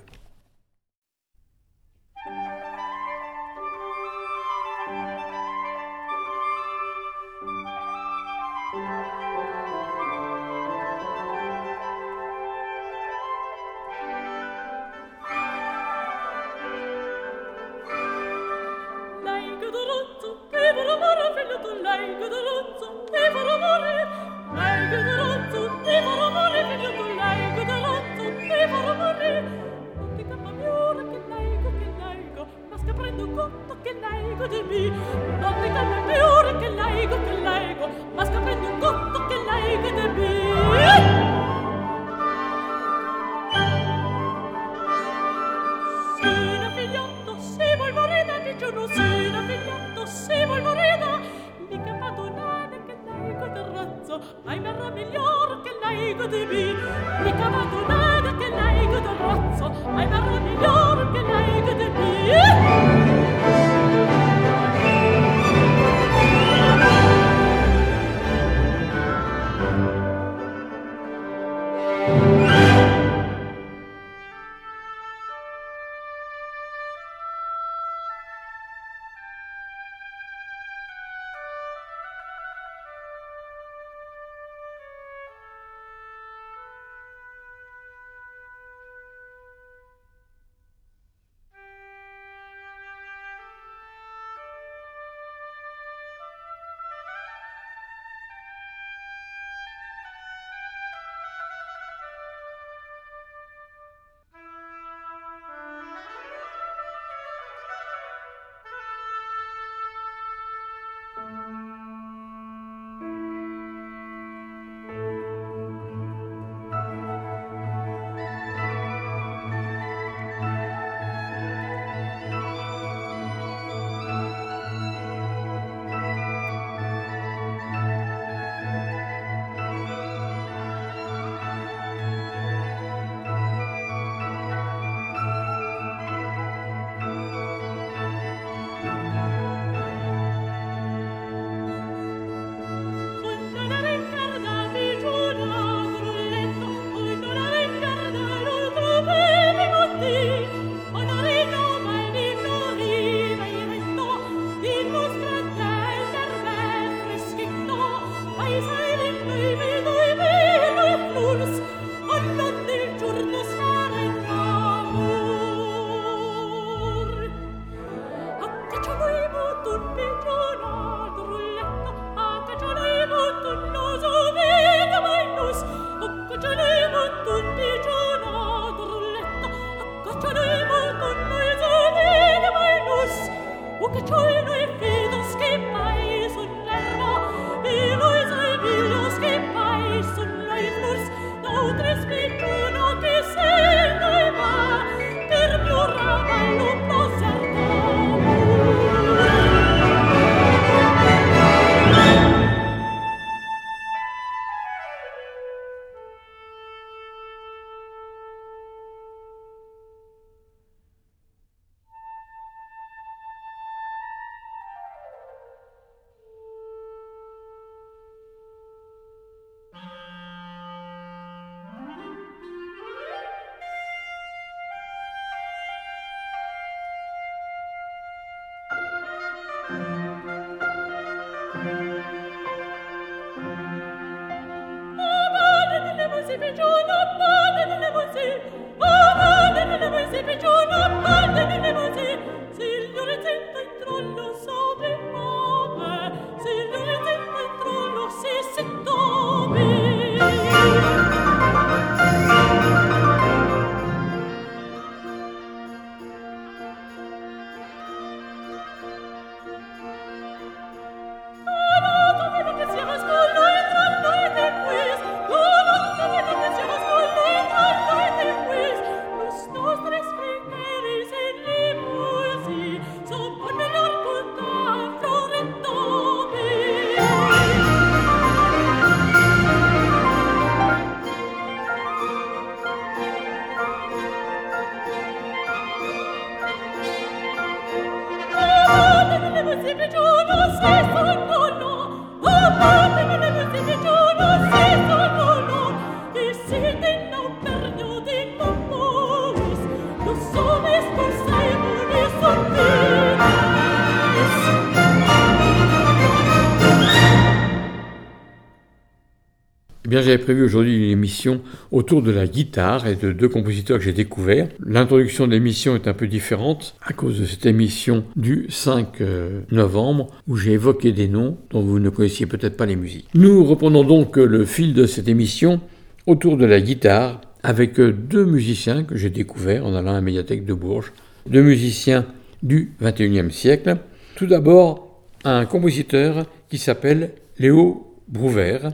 J'avais 310.09 310.23
prévu 310.23 310.43
aujourd'hui 310.43 310.75
une 310.75 310.91
émission 310.91 311.43
autour 311.71 312.01
de 312.01 312.11
la 312.11 312.27
guitare 312.27 312.87
et 312.87 312.95
de 312.95 313.13
deux 313.13 313.29
compositeurs 313.29 313.77
que 313.77 313.85
j'ai 313.85 313.93
découverts. 313.93 314.49
L'introduction 314.65 315.27
de 315.27 315.33
l'émission 315.33 315.75
est 315.75 315.87
un 315.87 315.93
peu 315.93 316.07
différente 316.07 316.77
à 316.83 316.95
cause 316.95 317.21
de 317.21 317.27
cette 317.27 317.45
émission 317.45 318.05
du 318.17 318.47
5 318.49 319.03
euh, 319.03 319.43
novembre 319.51 320.07
où 320.27 320.37
j'ai 320.37 320.53
évoqué 320.53 320.93
des 320.93 321.09
noms 321.09 321.37
dont 321.51 321.61
vous 321.61 321.79
ne 321.79 321.91
connaissiez 321.91 322.25
peut-être 322.25 322.57
pas 322.57 322.65
les 322.65 322.77
musiques. 322.77 323.07
Nous 323.13 323.45
reprenons 323.45 323.85
donc 323.85 324.17
le 324.17 324.47
fil 324.47 324.73
de 324.73 324.87
cette 324.87 325.09
émission 325.09 325.61
autour 326.07 326.39
de 326.39 326.47
la 326.47 326.63
guitare 326.63 327.21
avec 327.43 327.79
deux 327.79 328.25
musiciens 328.25 328.85
que 328.85 328.97
j'ai 328.97 329.11
découverts 329.11 329.67
en 329.67 329.75
allant 329.75 329.91
à 329.91 329.95
la 329.95 330.01
médiathèque 330.01 330.47
de 330.47 330.55
Bourges. 330.55 330.95
Deux 331.29 331.43
musiciens 331.43 332.07
du 332.43 332.73
21e 332.83 333.29
siècle. 333.29 333.77
Tout 334.17 334.27
d'abord, 334.27 335.03
un 335.25 335.45
compositeur 335.45 336.25
qui 336.49 336.57
s'appelle 336.57 337.11
Léo 337.39 337.93
Brouvert 338.09 338.73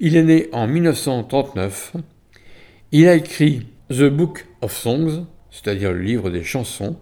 il 0.00 0.16
est 0.16 0.22
né 0.22 0.48
en 0.52 0.66
1939. 0.66 1.94
Il 2.92 3.08
a 3.08 3.14
écrit 3.14 3.66
The 3.90 4.04
Book 4.04 4.46
of 4.60 4.72
Songs, 4.72 5.26
c'est-à-dire 5.50 5.92
le 5.92 6.00
livre 6.00 6.30
des 6.30 6.44
chansons, 6.44 6.96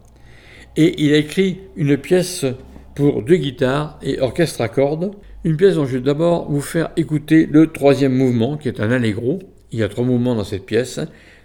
et 0.76 1.02
il 1.02 1.12
a 1.12 1.18
écrit 1.18 1.60
une 1.76 1.96
pièce 1.96 2.46
pour 2.94 3.22
deux 3.22 3.36
guitares 3.36 3.98
et 4.02 4.20
orchestre 4.20 4.62
à 4.62 4.68
cordes, 4.68 5.12
une 5.44 5.56
pièce 5.56 5.74
dont 5.74 5.84
je 5.84 5.98
vais 5.98 6.04
d'abord 6.04 6.50
vous 6.50 6.60
faire 6.60 6.90
écouter 6.96 7.46
le 7.46 7.66
troisième 7.70 8.14
mouvement, 8.14 8.56
qui 8.56 8.68
est 8.68 8.80
un 8.80 8.90
allegro. 8.90 9.40
Il 9.72 9.78
y 9.78 9.82
a 9.82 9.88
trois 9.88 10.04
mouvements 10.04 10.34
dans 10.34 10.44
cette 10.44 10.66
pièce, 10.66 11.00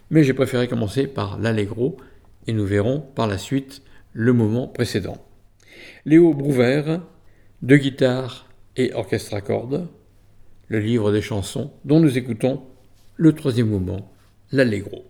mais 0.10 0.24
j'ai 0.24 0.34
préféré 0.34 0.68
commencer 0.68 1.06
par 1.08 1.38
l'allegro, 1.38 1.98
et 2.48 2.54
nous 2.54 2.66
verrons 2.66 3.02
par 3.14 3.28
la 3.28 3.38
suite 3.38 3.82
le 4.14 4.34
mouvement 4.34 4.68
précédent. 4.68 5.18
Léo 6.06 6.34
Brouvert, 6.34 7.02
deux 7.62 7.78
guitares 7.78 8.48
et 8.78 8.94
orchestre 8.94 9.34
à 9.34 9.42
cordes, 9.42 9.88
le 10.72 10.80
livre 10.80 11.12
des 11.12 11.22
chansons, 11.22 11.70
dont 11.84 12.00
nous 12.00 12.18
écoutons 12.18 12.62
le 13.18 13.34
troisième 13.34 13.68
mouvement, 13.68 14.10
l'allegro. 14.54 15.04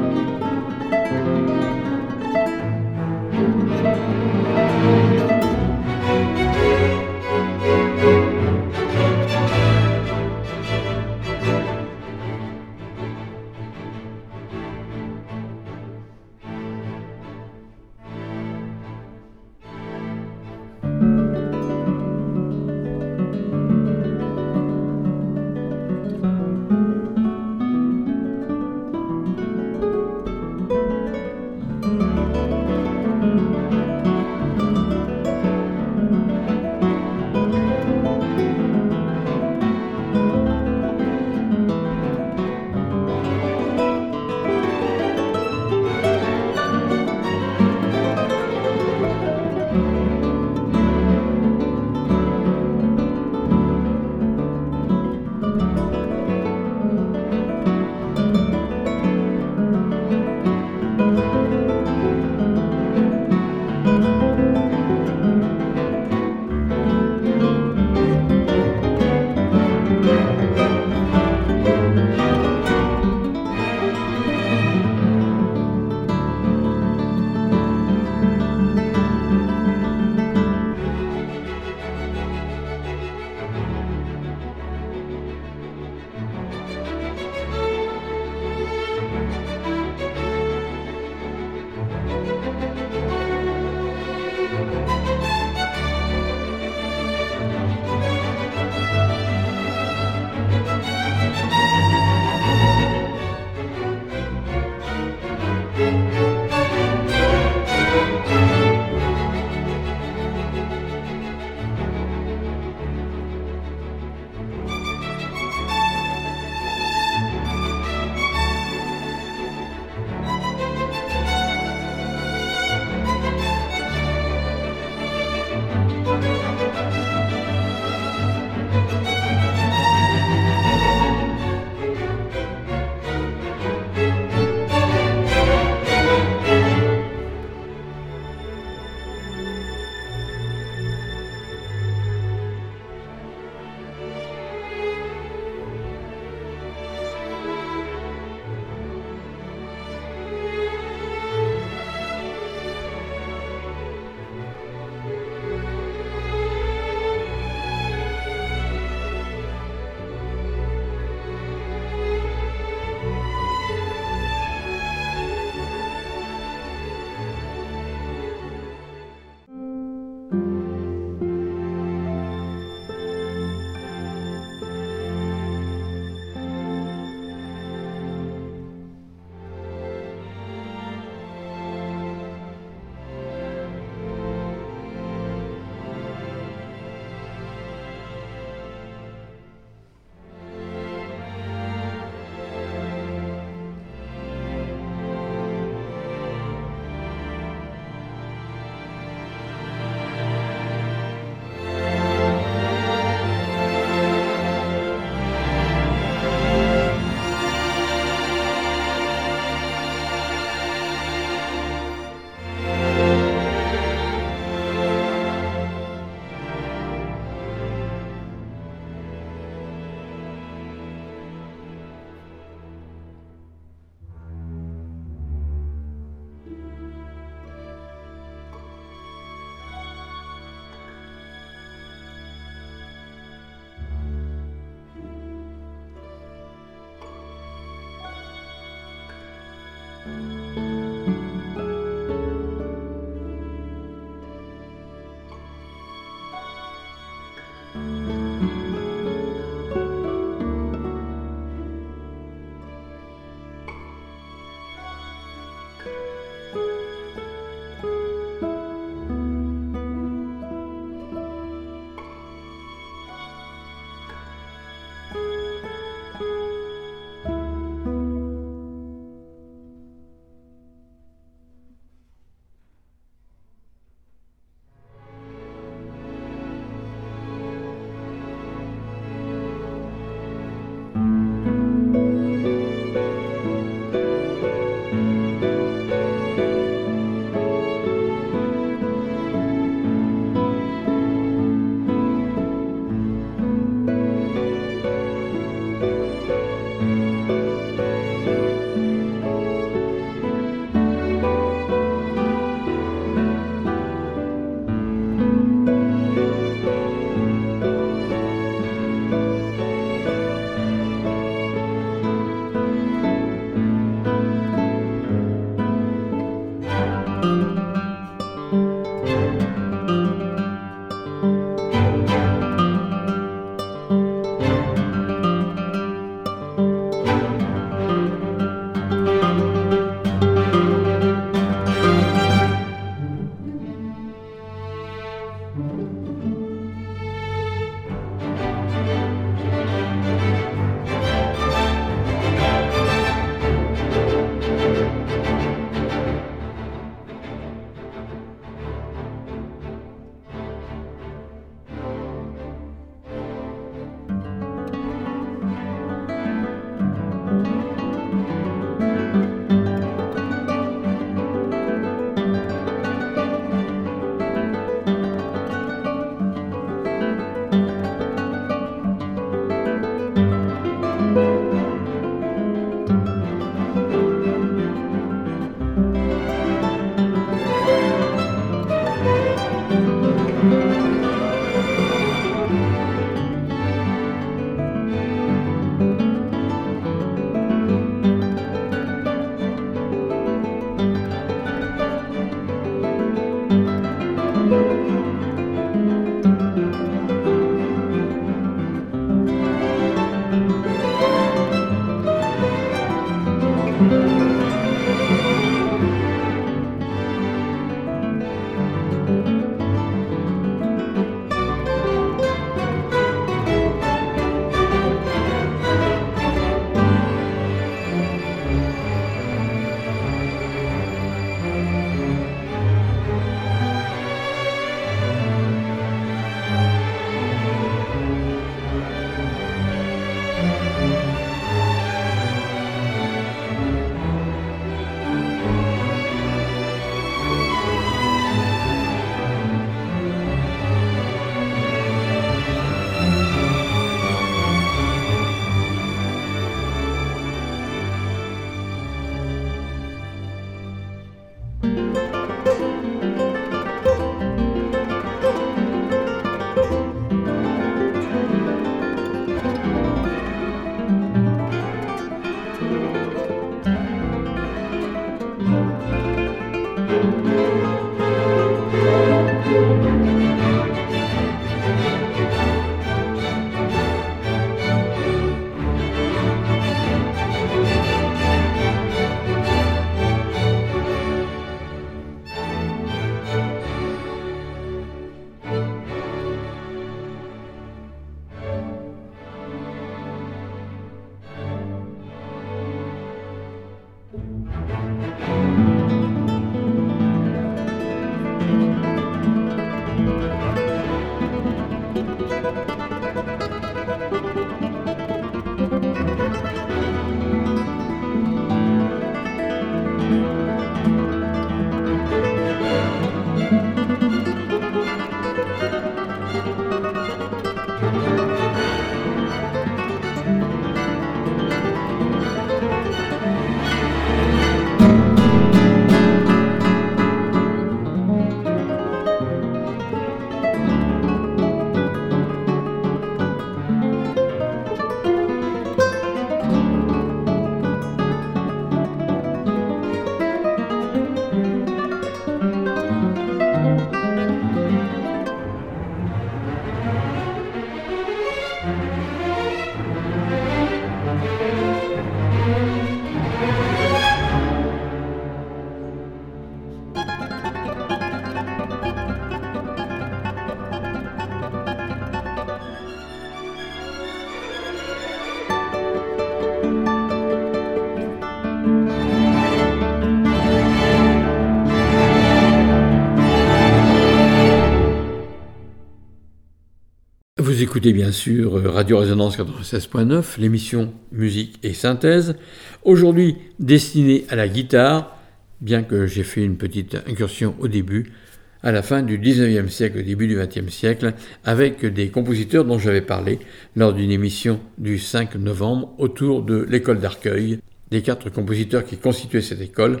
Écoutez 577.68 577.92
bien 577.92 578.12
sûr 578.12 578.56
euh, 578.56 578.70
Radio 578.70 578.96
Résonance 578.96 579.36
96.9, 579.36 580.40
l'émission 580.40 580.94
Musique 581.12 581.58
et 581.62 581.74
Synthèse, 581.74 582.34
aujourd'hui 582.82 583.36
destinée 583.58 584.24
à 584.30 584.36
la 584.36 584.48
guitare, 584.48 585.18
bien 585.60 585.82
que 585.82 586.06
j'ai 586.06 586.22
fait 586.22 586.42
une 586.42 586.56
petite 586.56 586.96
incursion 587.06 587.54
au 587.58 587.68
début, 587.68 588.14
à 588.62 588.72
la 588.72 588.80
fin 588.80 589.02
du 589.02 589.18
19e 589.18 589.68
siècle, 589.68 589.98
au 589.98 590.02
début 590.02 590.26
du 590.26 590.38
20e 590.38 590.70
siècle, 590.70 591.12
avec 591.44 591.84
des 591.84 592.08
compositeurs 592.08 592.64
dont 592.64 592.78
j'avais 592.78 593.02
parlé 593.02 593.38
lors 593.76 593.92
d'une 593.92 594.12
émission 594.12 594.60
du 594.78 594.98
5 594.98 595.34
novembre 595.34 595.92
autour 595.98 596.44
de 596.44 596.66
l'école 596.70 597.00
d'Arcueil, 597.00 597.58
des 597.90 598.00
quatre 598.00 598.30
compositeurs 598.30 598.86
qui 598.86 598.96
constituaient 598.96 599.42
cette 599.42 599.60
école, 599.60 600.00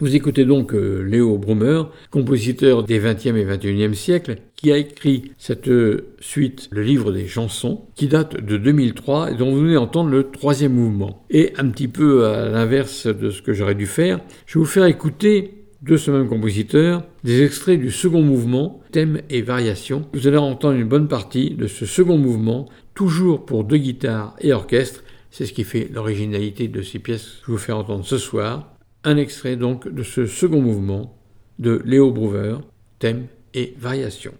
vous 0.00 0.16
écoutez 0.16 0.44
donc 0.44 0.74
euh, 0.74 1.02
Léo 1.02 1.38
Brummer, 1.38 1.90
compositeur 2.10 2.82
des 2.82 3.00
20e 3.00 3.36
et 3.36 3.44
21e 3.44 3.94
siècles, 3.94 4.38
qui 4.56 4.72
a 4.72 4.76
écrit 4.76 5.32
cette 5.38 5.68
euh, 5.68 6.14
suite, 6.20 6.68
le 6.72 6.82
livre 6.82 7.12
des 7.12 7.28
chansons, 7.28 7.82
qui 7.94 8.08
date 8.08 8.44
de 8.44 8.56
2003 8.56 9.32
et 9.32 9.34
dont 9.36 9.52
vous 9.52 9.60
venez 9.60 9.74
d'entendre 9.74 10.10
le 10.10 10.30
troisième 10.30 10.74
mouvement. 10.74 11.24
Et 11.30 11.52
un 11.58 11.68
petit 11.68 11.88
peu 11.88 12.26
à 12.26 12.48
l'inverse 12.48 13.06
de 13.06 13.30
ce 13.30 13.40
que 13.40 13.52
j'aurais 13.52 13.74
dû 13.74 13.86
faire, 13.86 14.20
je 14.46 14.58
vais 14.58 14.64
vous 14.64 14.70
faire 14.70 14.86
écouter 14.86 15.64
de 15.82 15.96
ce 15.96 16.10
même 16.10 16.28
compositeur 16.28 17.04
des 17.24 17.42
extraits 17.42 17.78
du 17.78 17.90
second 17.90 18.22
mouvement, 18.22 18.80
thème 18.90 19.20
et 19.30 19.42
variations. 19.42 20.06
Vous 20.14 20.26
allez 20.26 20.38
entendre 20.38 20.76
une 20.76 20.88
bonne 20.88 21.08
partie 21.08 21.50
de 21.50 21.66
ce 21.66 21.86
second 21.86 22.18
mouvement, 22.18 22.68
toujours 22.94 23.44
pour 23.44 23.64
deux 23.64 23.76
guitares 23.76 24.34
et 24.40 24.52
orchestre. 24.52 25.04
C'est 25.30 25.46
ce 25.46 25.52
qui 25.52 25.64
fait 25.64 25.88
l'originalité 25.92 26.68
de 26.68 26.80
ces 26.80 26.98
pièces 26.98 27.24
que 27.24 27.46
je 27.46 27.52
vous 27.52 27.58
fais 27.58 27.72
entendre 27.72 28.04
ce 28.04 28.18
soir. 28.18 28.73
Un 29.06 29.18
extrait 29.18 29.56
donc 29.56 29.86
de 29.86 30.02
ce 30.02 30.24
second 30.26 30.62
mouvement 30.62 31.14
de 31.58 31.82
Léo 31.84 32.10
Brouwer, 32.10 32.56
thème 32.98 33.26
et 33.52 33.74
variation. 33.78 34.32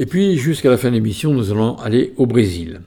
Et 0.00 0.06
puis, 0.06 0.36
jusqu'à 0.36 0.70
la 0.70 0.78
fin 0.78 0.90
de 0.90 0.94
l'émission, 0.94 1.34
nous 1.34 1.50
allons 1.50 1.76
aller 1.78 2.14
au 2.16 2.26
Brésil. 2.26 2.82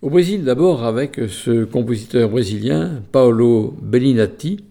Au 0.00 0.08
Brésil, 0.08 0.44
d'abord 0.44 0.82
avec 0.82 1.20
ce 1.28 1.64
compositeur 1.64 2.30
brésilien, 2.30 3.02
Paolo 3.12 3.76
Bellinati, 3.82 4.64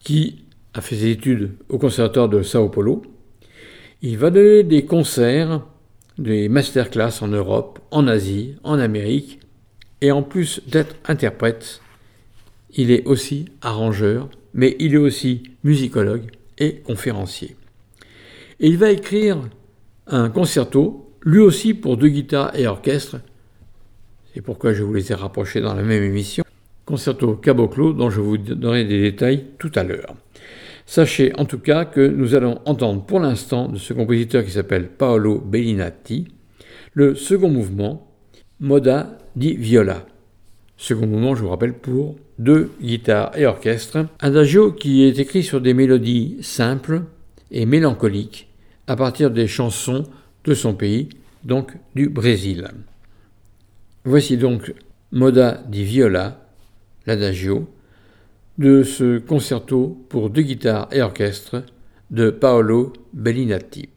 qui 0.00 0.44
a 0.74 0.80
fait 0.80 0.96
ses 0.96 1.10
études 1.10 1.52
au 1.68 1.78
Conservatoire 1.78 2.28
de 2.28 2.42
Sao 2.42 2.68
Paulo. 2.70 3.02
Il 4.02 4.18
va 4.18 4.30
donner 4.30 4.64
des 4.64 4.84
concerts, 4.84 5.64
des 6.18 6.48
masterclass 6.48 7.22
en 7.22 7.28
Europe, 7.28 7.78
en 7.92 8.08
Asie, 8.08 8.56
en 8.64 8.80
Amérique, 8.80 9.38
et 10.00 10.10
en 10.10 10.24
plus 10.24 10.60
d'être 10.66 10.96
interprète, 11.06 11.80
il 12.74 12.90
est 12.90 13.06
aussi 13.06 13.44
arrangeur, 13.62 14.28
mais 14.54 14.74
il 14.80 14.94
est 14.94 14.98
aussi 14.98 15.44
musicologue 15.62 16.32
et 16.58 16.80
conférencier. 16.80 17.54
Et 18.58 18.66
il 18.66 18.76
va 18.76 18.90
écrire 18.90 19.38
un 20.06 20.30
concerto, 20.30 21.10
lui 21.22 21.40
aussi 21.40 21.74
pour 21.74 21.96
deux 21.96 22.08
guitares 22.08 22.56
et 22.56 22.66
orchestre. 22.66 23.16
C'est 24.32 24.40
pourquoi 24.40 24.72
je 24.72 24.82
vous 24.82 24.94
les 24.94 25.12
ai 25.12 25.14
rapprochés 25.14 25.60
dans 25.60 25.74
la 25.74 25.82
même 25.82 26.02
émission. 26.02 26.44
Concerto 26.84 27.34
Caboclo, 27.34 27.92
dont 27.92 28.10
je 28.10 28.20
vous 28.20 28.38
donnerai 28.38 28.84
des 28.84 29.00
détails 29.00 29.46
tout 29.58 29.72
à 29.74 29.82
l'heure. 29.82 30.14
Sachez 30.84 31.32
en 31.36 31.44
tout 31.44 31.58
cas 31.58 31.84
que 31.84 32.06
nous 32.06 32.34
allons 32.34 32.60
entendre 32.64 33.04
pour 33.04 33.18
l'instant 33.18 33.68
de 33.68 33.78
ce 33.78 33.92
compositeur 33.92 34.44
qui 34.44 34.52
s'appelle 34.52 34.88
Paolo 34.88 35.40
Bellinati 35.40 36.28
le 36.96 37.14
second 37.14 37.50
mouvement, 37.50 38.10
Moda 38.58 39.18
di 39.36 39.54
Viola. 39.54 40.06
Second 40.78 41.06
mouvement, 41.06 41.34
je 41.34 41.42
vous 41.42 41.50
rappelle, 41.50 41.74
pour 41.74 42.16
deux 42.38 42.70
guitares 42.80 43.36
et 43.36 43.44
orchestre. 43.44 43.98
Un 43.98 44.08
adagio 44.20 44.72
qui 44.72 45.04
est 45.04 45.18
écrit 45.18 45.42
sur 45.42 45.60
des 45.60 45.74
mélodies 45.74 46.38
simples 46.40 47.02
et 47.50 47.66
mélancoliques 47.66 48.48
à 48.86 48.96
partir 48.96 49.30
des 49.30 49.46
chansons 49.46 50.04
de 50.44 50.54
son 50.54 50.74
pays, 50.74 51.08
donc 51.44 51.76
du 51.94 52.08
Brésil. 52.08 52.68
Voici 54.04 54.36
donc 54.36 54.72
Moda 55.12 55.62
di 55.68 55.84
Viola, 55.84 56.46
l'adagio, 57.06 57.68
de 58.58 58.82
ce 58.82 59.18
concerto 59.18 60.06
pour 60.08 60.30
deux 60.30 60.42
guitares 60.42 60.88
et 60.92 61.02
orchestre 61.02 61.62
de 62.10 62.30
Paolo 62.30 62.92
Bellinati. 63.12 63.88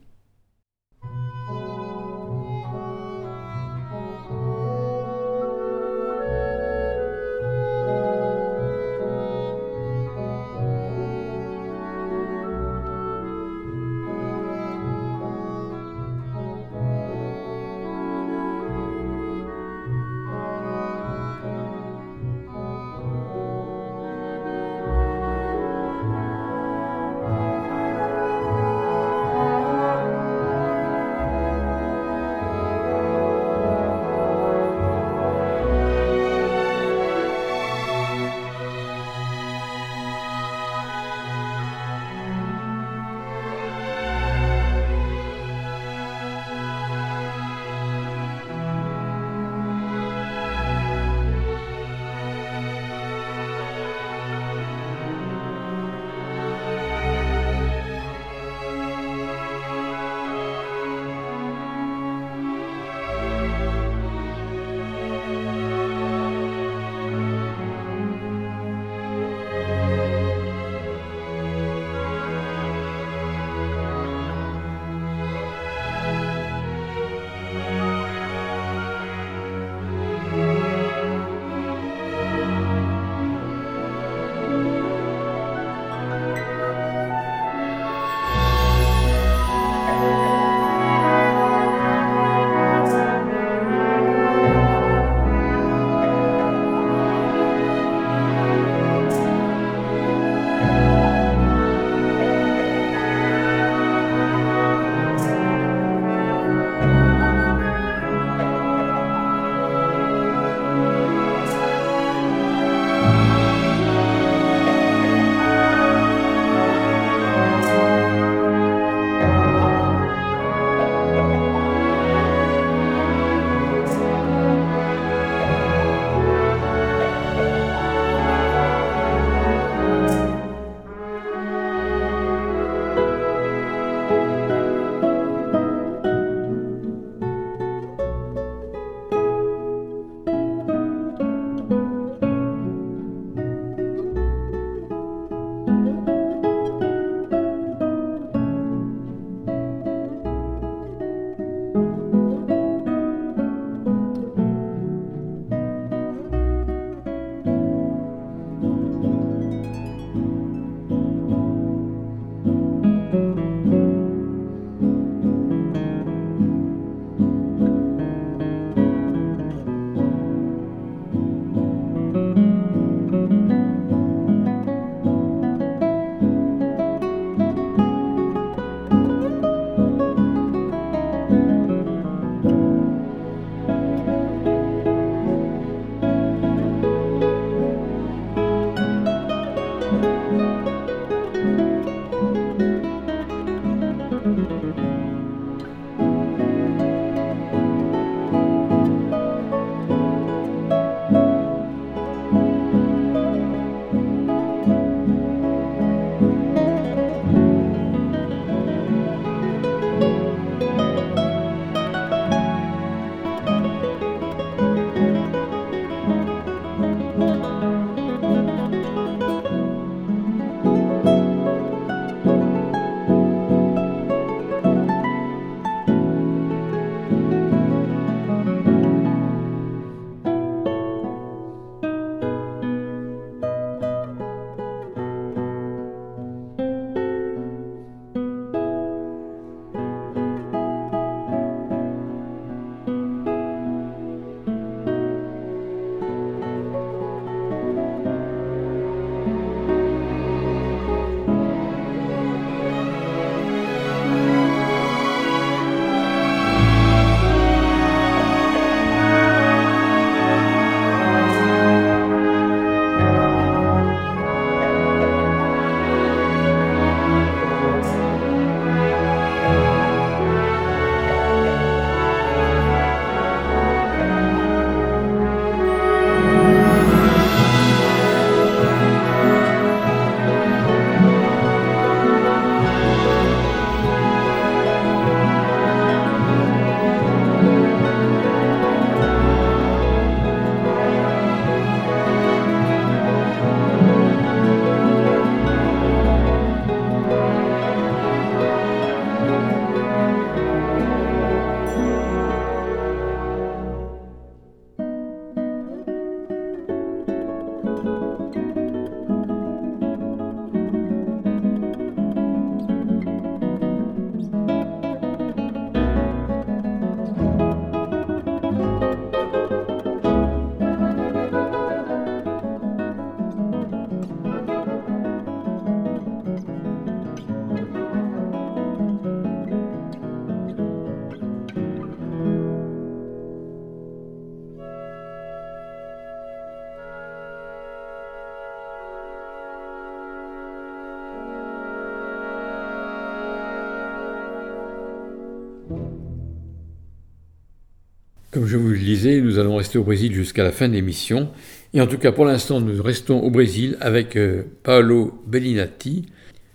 Nous 349.04 349.38
allons 349.38 349.56
rester 349.56 349.78
au 349.78 349.84
Brésil 349.84 350.12
jusqu'à 350.12 350.44
la 350.44 350.52
fin 350.52 350.68
de 350.68 350.74
l'émission. 350.74 351.30
Et 351.72 351.80
en 351.80 351.86
tout 351.86 351.98
cas, 351.98 352.12
pour 352.12 352.24
l'instant, 352.24 352.60
nous 352.60 352.82
restons 352.82 353.20
au 353.20 353.30
Brésil 353.30 353.76
avec 353.80 354.16
euh, 354.16 354.42
Paolo 354.62 355.22
Bellinati, 355.26 356.06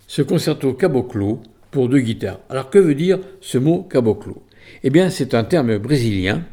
ce 0.08 0.22
concerto 0.22 0.74
caboclo 0.74 1.42
pour 1.72 1.90
deux 1.90 2.00
guitares. 2.00 2.40
Alors, 2.50 2.70
que 2.70 2.80
veut 2.80 2.96
dire 2.96 3.20
ce 3.42 3.58
mot 3.58 3.84
caboclo? 3.84 4.44
Eh 4.84 4.90
bien, 4.90 5.10
c'est 5.10 5.34
un 5.34 5.44
terme 5.44 5.78
brésilien 5.78 6.44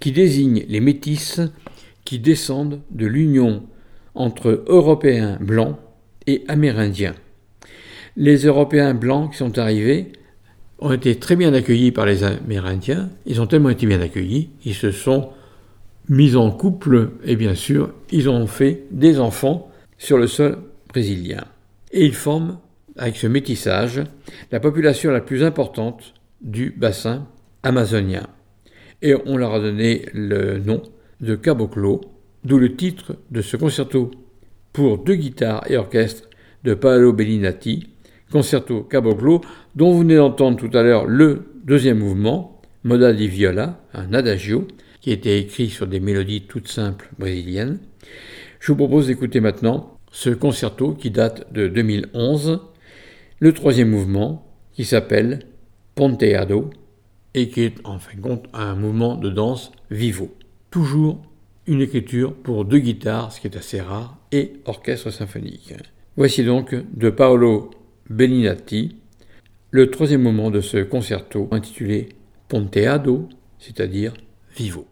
qui 0.00 0.12
désigne 0.12 0.64
les 0.68 0.80
métis 0.80 1.40
qui 2.04 2.18
descendent 2.18 2.80
de 2.90 3.06
l'union 3.06 3.64
entre 4.14 4.64
Européens 4.66 5.38
blancs 5.40 5.76
et 6.26 6.44
Amérindiens. 6.48 7.14
Les 8.16 8.46
Européens 8.46 8.94
blancs 8.94 9.32
qui 9.32 9.38
sont 9.38 9.58
arrivés 9.58 10.12
ont 10.78 10.92
été 10.92 11.16
très 11.16 11.36
bien 11.36 11.54
accueillis 11.54 11.92
par 11.92 12.06
les 12.06 12.24
Amérindiens. 12.24 13.10
Ils 13.26 13.40
ont 13.40 13.46
tellement 13.46 13.70
été 13.70 13.86
bien 13.86 14.00
accueillis, 14.00 14.50
ils 14.64 14.74
se 14.74 14.90
sont 14.90 15.30
mis 16.08 16.36
en 16.36 16.50
couple 16.50 17.10
et 17.24 17.36
bien 17.36 17.54
sûr, 17.54 17.92
ils 18.10 18.28
ont 18.28 18.46
fait 18.46 18.84
des 18.90 19.18
enfants 19.18 19.70
sur 19.98 20.18
le 20.18 20.26
sol 20.26 20.58
brésilien. 20.88 21.44
Et 21.92 22.04
ils 22.04 22.14
forment, 22.14 22.58
avec 22.96 23.16
ce 23.16 23.26
métissage, 23.26 24.02
la 24.52 24.60
population 24.60 25.10
la 25.10 25.20
plus 25.20 25.42
importante 25.42 26.14
du 26.40 26.70
bassin 26.70 27.26
amazonien. 27.62 28.26
Et 29.02 29.14
on 29.26 29.36
leur 29.36 29.54
a 29.54 29.60
donné 29.60 30.06
le 30.12 30.58
nom 30.58 30.82
de 31.20 31.34
Caboclo, 31.34 32.00
d'où 32.44 32.58
le 32.58 32.76
titre 32.76 33.16
de 33.30 33.42
ce 33.42 33.56
concerto 33.56 34.10
pour 34.72 34.98
deux 34.98 35.14
guitares 35.14 35.64
et 35.70 35.76
orchestre 35.76 36.28
de 36.64 36.74
Paolo 36.74 37.12
Bellinati, 37.12 37.88
concerto 38.30 38.82
caboclo, 38.82 39.40
dont 39.74 39.92
vous 39.92 40.00
venez 40.00 40.16
d'entendre 40.16 40.58
tout 40.58 40.76
à 40.76 40.82
l'heure 40.82 41.06
le 41.06 41.44
deuxième 41.64 41.98
mouvement, 41.98 42.60
Moda 42.84 43.12
di 43.12 43.28
Viola, 43.28 43.80
un 43.94 44.12
adagio, 44.12 44.66
qui 45.06 45.12
était 45.12 45.38
écrit 45.38 45.70
sur 45.70 45.86
des 45.86 46.00
mélodies 46.00 46.40
toutes 46.48 46.66
simples 46.66 47.08
brésiliennes. 47.16 47.78
Je 48.58 48.72
vous 48.72 48.76
propose 48.76 49.06
d'écouter 49.06 49.38
maintenant 49.38 50.00
ce 50.10 50.30
concerto 50.30 50.94
qui 50.94 51.12
date 51.12 51.52
de 51.52 51.68
2011, 51.68 52.58
le 53.38 53.52
troisième 53.52 53.88
mouvement, 53.88 54.50
qui 54.72 54.84
s'appelle 54.84 55.46
Ponteado, 55.94 56.70
et 57.34 57.50
qui 57.50 57.60
est 57.60 57.76
en 57.84 58.00
fin 58.00 58.16
de 58.16 58.20
compte 58.20 58.46
un 58.52 58.74
mouvement 58.74 59.14
de 59.14 59.30
danse 59.30 59.70
vivo. 59.92 60.34
Toujours 60.72 61.22
une 61.68 61.82
écriture 61.82 62.34
pour 62.34 62.64
deux 62.64 62.80
guitares, 62.80 63.30
ce 63.30 63.40
qui 63.40 63.46
est 63.46 63.56
assez 63.56 63.80
rare, 63.80 64.18
et 64.32 64.54
orchestre 64.64 65.12
symphonique. 65.12 65.72
Voici 66.16 66.42
donc 66.42 66.74
de 66.74 67.10
Paolo 67.10 67.70
Bellinati, 68.10 68.96
le 69.70 69.88
troisième 69.88 70.22
moment 70.22 70.50
de 70.50 70.60
ce 70.60 70.78
concerto 70.78 71.46
intitulé 71.52 72.08
Ponteado, 72.48 73.28
c'est-à-dire 73.60 74.12
Vivo. 74.56 74.88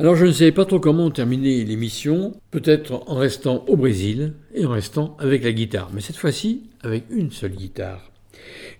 Alors 0.00 0.14
je 0.14 0.26
ne 0.26 0.30
savais 0.30 0.52
pas 0.52 0.64
trop 0.64 0.78
comment 0.78 1.10
terminer 1.10 1.64
l'émission, 1.64 2.40
peut-être 2.52 3.02
en 3.08 3.16
restant 3.16 3.64
au 3.66 3.76
Brésil 3.76 4.34
et 4.54 4.64
en 4.64 4.70
restant 4.70 5.16
avec 5.18 5.42
la 5.42 5.50
guitare, 5.50 5.90
mais 5.92 6.00
cette 6.00 6.16
fois-ci 6.16 6.70
avec 6.82 7.06
une 7.10 7.32
seule 7.32 7.56
guitare. 7.56 8.12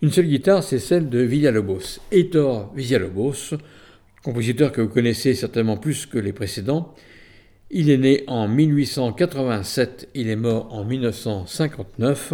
Une 0.01 0.13
seule 0.13 0.29
guitare, 0.29 0.63
c'est 0.63 0.79
celle 0.79 1.09
de 1.09 1.19
Villalobos, 1.19 1.99
Heitor 2.13 2.73
Villalobos, 2.77 3.57
compositeur 4.23 4.71
que 4.71 4.81
vous 4.81 4.89
connaissez 4.89 5.35
certainement 5.35 5.77
plus 5.77 6.07
que 6.07 6.19
les 6.19 6.33
précédents. 6.33 6.95
Il 7.73 7.91
est 7.91 7.99
né 7.99 8.23
en 8.29 8.47
1887, 8.47 10.11
il 10.15 10.29
est 10.29 10.37
mort 10.37 10.73
en 10.73 10.85
1959, 10.85 12.33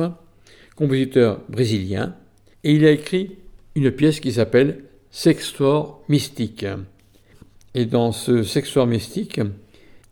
compositeur 0.76 1.41
brésilien, 1.49 2.16
et 2.64 2.74
il 2.74 2.85
a 2.85 2.91
écrit 2.91 3.39
une 3.76 3.91
pièce 3.91 4.20
qui 4.20 4.32
s'appelle 4.32 4.85
Sextor 5.11 6.05
mystique. 6.11 6.66
Et 7.74 7.86
dans 7.86 8.12
ce 8.12 8.42
sextoire 8.44 8.86
mystique, 8.86 9.40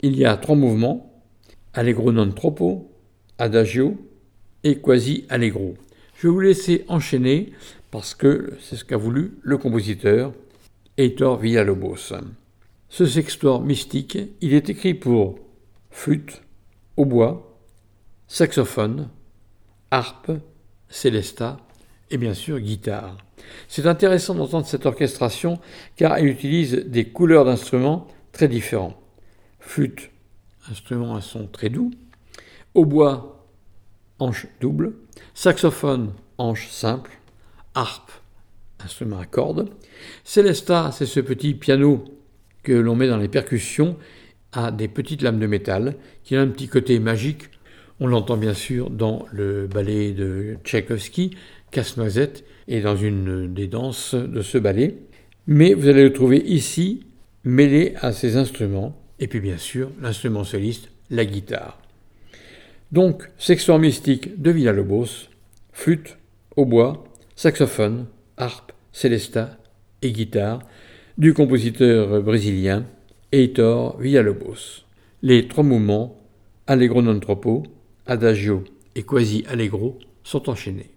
il 0.01 0.17
y 0.17 0.25
a 0.25 0.37
trois 0.37 0.57
mouvements 0.57 1.13
allegro 1.75 2.13
non 2.13 2.33
troppo, 2.33 2.91
adagio 3.39 3.97
et 4.65 4.81
quasi 4.81 5.25
allegro. 5.29 5.75
Je 6.17 6.27
vais 6.27 6.33
vous 6.33 6.41
laisser 6.41 6.85
enchaîner 6.89 7.53
parce 7.91 8.15
que 8.15 8.55
c'est 8.61 8.77
ce 8.77 8.85
qu'a 8.85 8.97
voulu 8.97 9.39
le 9.43 9.59
compositeur 9.59 10.33
Heitor 10.99 11.39
Villalobos. 11.39 12.13
Ce 12.89 13.07
sextoire 13.07 13.61
mystique, 13.61 14.19
il 14.41 14.53
est 14.55 14.69
écrit 14.69 14.95
pour 14.95 15.39
flûte, 15.91 16.43
hautbois, 16.97 17.59
saxophone, 18.29 19.09
harpe, 19.91 20.33
célesta 20.89 21.59
et 22.11 22.19
bien 22.19 22.35
sûr 22.35 22.61
guitare. 22.61 23.17
C'est 23.69 23.87
intéressant 23.87 24.35
d'entendre 24.35 24.67
cette 24.67 24.87
orchestration 24.87 25.59
car 25.97 26.17
elle 26.17 26.27
utilise 26.27 26.75
des 26.87 27.07
couleurs 27.07 27.45
d'instruments 27.45 28.07
très 28.33 28.49
différents. 28.49 29.01
Flûte, 29.61 30.11
instrument 30.71 31.15
à 31.15 31.21
son 31.21 31.47
très 31.47 31.69
doux. 31.69 31.91
Hautbois, 32.75 33.47
hanche 34.19 34.47
double. 34.61 34.95
Saxophone, 35.35 36.13
hanche 36.39 36.69
simple. 36.69 37.11
Harpe, 37.75 38.11
instrument 38.85 39.19
à 39.19 39.27
cordes. 39.27 39.71
Célesta, 40.25 40.91
c'est 40.93 41.07
ce 41.07 41.21
petit 41.21 41.55
piano 41.55 42.05
que 42.63 42.73
l'on 42.73 42.95
met 42.95 43.09
dans 43.09 43.17
les 43.17 43.29
percussions 43.29 43.97
à 44.53 44.71
des 44.71 44.89
petites 44.89 45.23
lames 45.23 45.39
de 45.39 45.47
métal 45.47 45.97
qui 46.25 46.37
a 46.37 46.41
un 46.41 46.49
petit 46.49 46.69
côté 46.69 46.99
magique. 46.99 47.45
On 48.01 48.07
l'entend 48.07 48.37
bien 48.37 48.55
sûr 48.55 48.91
dans 48.91 49.27
le 49.33 49.67
ballet 49.67 50.13
de 50.13 50.57
Tchaïkovski, 50.65 51.37
Casse-Noisette, 51.71 52.45
et 52.69 52.81
dans 52.81 52.97
une 52.97 53.53
des 53.53 53.67
danses 53.67 54.15
de 54.15 54.43
ce 54.43 54.59
ballet. 54.59 54.97
Mais 55.47 55.75
vous 55.75 55.89
allez 55.89 56.05
le 56.05 56.13
trouver 56.13 56.39
ici, 56.39 57.05
mêlé 57.45 57.95
à 58.01 58.13
ces 58.13 58.37
instruments, 58.37 58.97
et 59.19 59.27
puis 59.27 59.41
bien 59.41 59.57
sûr 59.59 59.91
l'instrument 60.01 60.45
soliste, 60.45 60.91
la 61.11 61.25
guitare. 61.25 61.79
Donc, 62.93 63.31
sextoire 63.39 63.79
mystique 63.79 64.41
de 64.41 64.51
Villalobos, 64.51 65.29
flûte, 65.73 66.19
hautbois, 66.57 67.05
saxophone, 67.37 68.07
harpe, 68.37 68.73
célesta 68.93 69.59
et 70.03 70.13
guitare, 70.13 70.61
du 71.19 71.35
compositeur 71.35 72.23
brésilien 72.23 72.85
Heitor 73.33 73.99
Villalobos. 73.99 74.85
Les 75.23 75.49
trois 75.49 75.65
mouvements, 75.65 76.19
allegro 76.67 77.01
non 77.01 77.19
troppo, 77.19 77.63
adagio 78.07 78.65
et 78.95 79.05
quasi 79.05 79.45
allegro, 79.49 79.99
sont 80.23 80.51
enchaînés. 80.51 80.91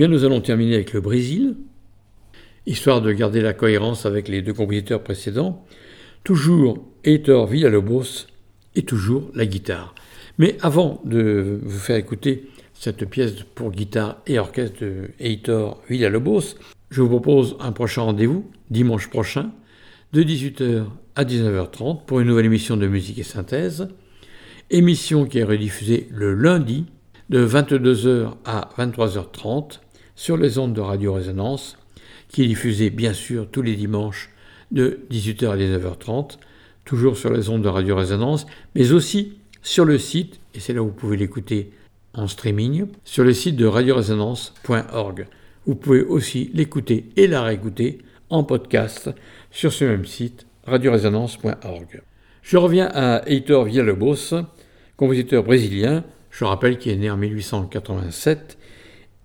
Bien, 0.00 0.08
nous 0.08 0.24
allons 0.24 0.40
terminer 0.40 0.76
avec 0.76 0.94
le 0.94 1.02
Brésil, 1.02 1.56
histoire 2.64 3.02
de 3.02 3.12
garder 3.12 3.42
la 3.42 3.52
cohérence 3.52 4.06
avec 4.06 4.28
les 4.28 4.40
deux 4.40 4.54
compositeurs 4.54 5.02
précédents. 5.02 5.66
Toujours 6.24 6.82
Heitor 7.04 7.46
Villalobos 7.46 8.26
et 8.74 8.82
toujours 8.84 9.30
la 9.34 9.44
guitare. 9.44 9.94
Mais 10.38 10.56
avant 10.62 11.02
de 11.04 11.60
vous 11.62 11.78
faire 11.78 11.96
écouter 11.96 12.48
cette 12.72 13.04
pièce 13.10 13.34
pour 13.54 13.72
guitare 13.72 14.22
et 14.26 14.38
orchestre 14.38 14.80
de 14.80 15.10
Heitor 15.18 15.82
Villalobos, 15.90 16.56
je 16.90 17.02
vous 17.02 17.08
propose 17.10 17.56
un 17.60 17.72
prochain 17.72 18.00
rendez-vous, 18.00 18.50
dimanche 18.70 19.10
prochain, 19.10 19.52
de 20.14 20.22
18h 20.22 20.84
à 21.14 21.24
19h30 21.24 22.06
pour 22.06 22.20
une 22.20 22.28
nouvelle 22.28 22.46
émission 22.46 22.78
de 22.78 22.86
musique 22.86 23.18
et 23.18 23.22
synthèse. 23.22 23.88
Émission 24.70 25.26
qui 25.26 25.40
est 25.40 25.44
rediffusée 25.44 26.08
le 26.10 26.32
lundi 26.32 26.86
de 27.28 27.46
22h 27.46 28.30
à 28.46 28.70
23h30 28.78 29.80
sur 30.20 30.36
les 30.36 30.58
ondes 30.58 30.74
de 30.74 30.82
Radio 30.82 31.14
Résonance, 31.14 31.78
qui 32.28 32.42
est 32.42 32.46
diffusée 32.46 32.90
bien 32.90 33.14
sûr 33.14 33.48
tous 33.50 33.62
les 33.62 33.74
dimanches 33.74 34.28
de 34.70 35.00
18h 35.10 35.48
à 35.48 35.56
19h30, 35.56 36.36
toujours 36.84 37.16
sur 37.16 37.32
les 37.32 37.48
ondes 37.48 37.62
de 37.62 37.68
Radio 37.68 37.96
Résonance, 37.96 38.44
mais 38.74 38.92
aussi 38.92 39.38
sur 39.62 39.86
le 39.86 39.96
site, 39.96 40.38
et 40.54 40.60
c'est 40.60 40.74
là 40.74 40.82
où 40.82 40.88
vous 40.88 40.92
pouvez 40.92 41.16
l'écouter 41.16 41.72
en 42.12 42.26
streaming, 42.26 42.84
sur 43.02 43.24
le 43.24 43.32
site 43.32 43.56
de 43.56 43.64
radioresonance.org. 43.64 45.26
Vous 45.64 45.74
pouvez 45.74 46.02
aussi 46.02 46.50
l'écouter 46.52 47.06
et 47.16 47.26
la 47.26 47.42
réécouter 47.42 48.00
en 48.28 48.44
podcast 48.44 49.08
sur 49.50 49.72
ce 49.72 49.86
même 49.86 50.04
site, 50.04 50.44
radioresonance.org. 50.66 52.02
Je 52.42 52.56
reviens 52.58 52.90
à 52.92 53.22
Heitor 53.26 53.64
Villalobos, 53.64 54.34
compositeur 54.98 55.44
brésilien, 55.44 56.04
je 56.30 56.44
rappelle 56.44 56.76
qu'il 56.76 56.92
est 56.92 56.96
né 56.96 57.10
en 57.10 57.16
1887 57.16 58.58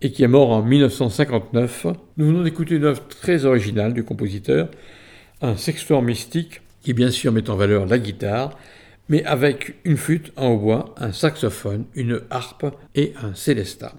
et 0.06 0.12
qui 0.12 0.24
est 0.24 0.28
mort 0.28 0.52
en 0.52 0.62
1959. 0.62 1.88
Nous 2.18 2.28
venons 2.28 2.44
d'écouter 2.44 2.76
une 2.76 2.84
œuvre 2.84 3.02
très 3.08 3.46
originale 3.46 3.92
du 3.92 4.04
compositeur, 4.04 4.70
un 5.42 5.58
sextoire 5.58 6.04
mystique 6.04 6.62
qui 6.84 6.94
bien 6.94 7.10
sûr 7.10 7.32
met 7.32 7.50
en 7.50 7.56
valeur 7.56 7.88
la 7.88 7.98
guitare, 7.98 8.52
mais 9.10 9.26
avec 9.26 9.78
une 9.84 9.98
flûte 9.98 10.32
en 10.36 10.50
hautbois, 10.52 10.94
un 10.98 11.12
saxophone, 11.12 11.86
une 11.96 12.22
harpe 12.30 12.68
et 12.94 13.14
un 13.20 13.34
célestin. 13.34 13.94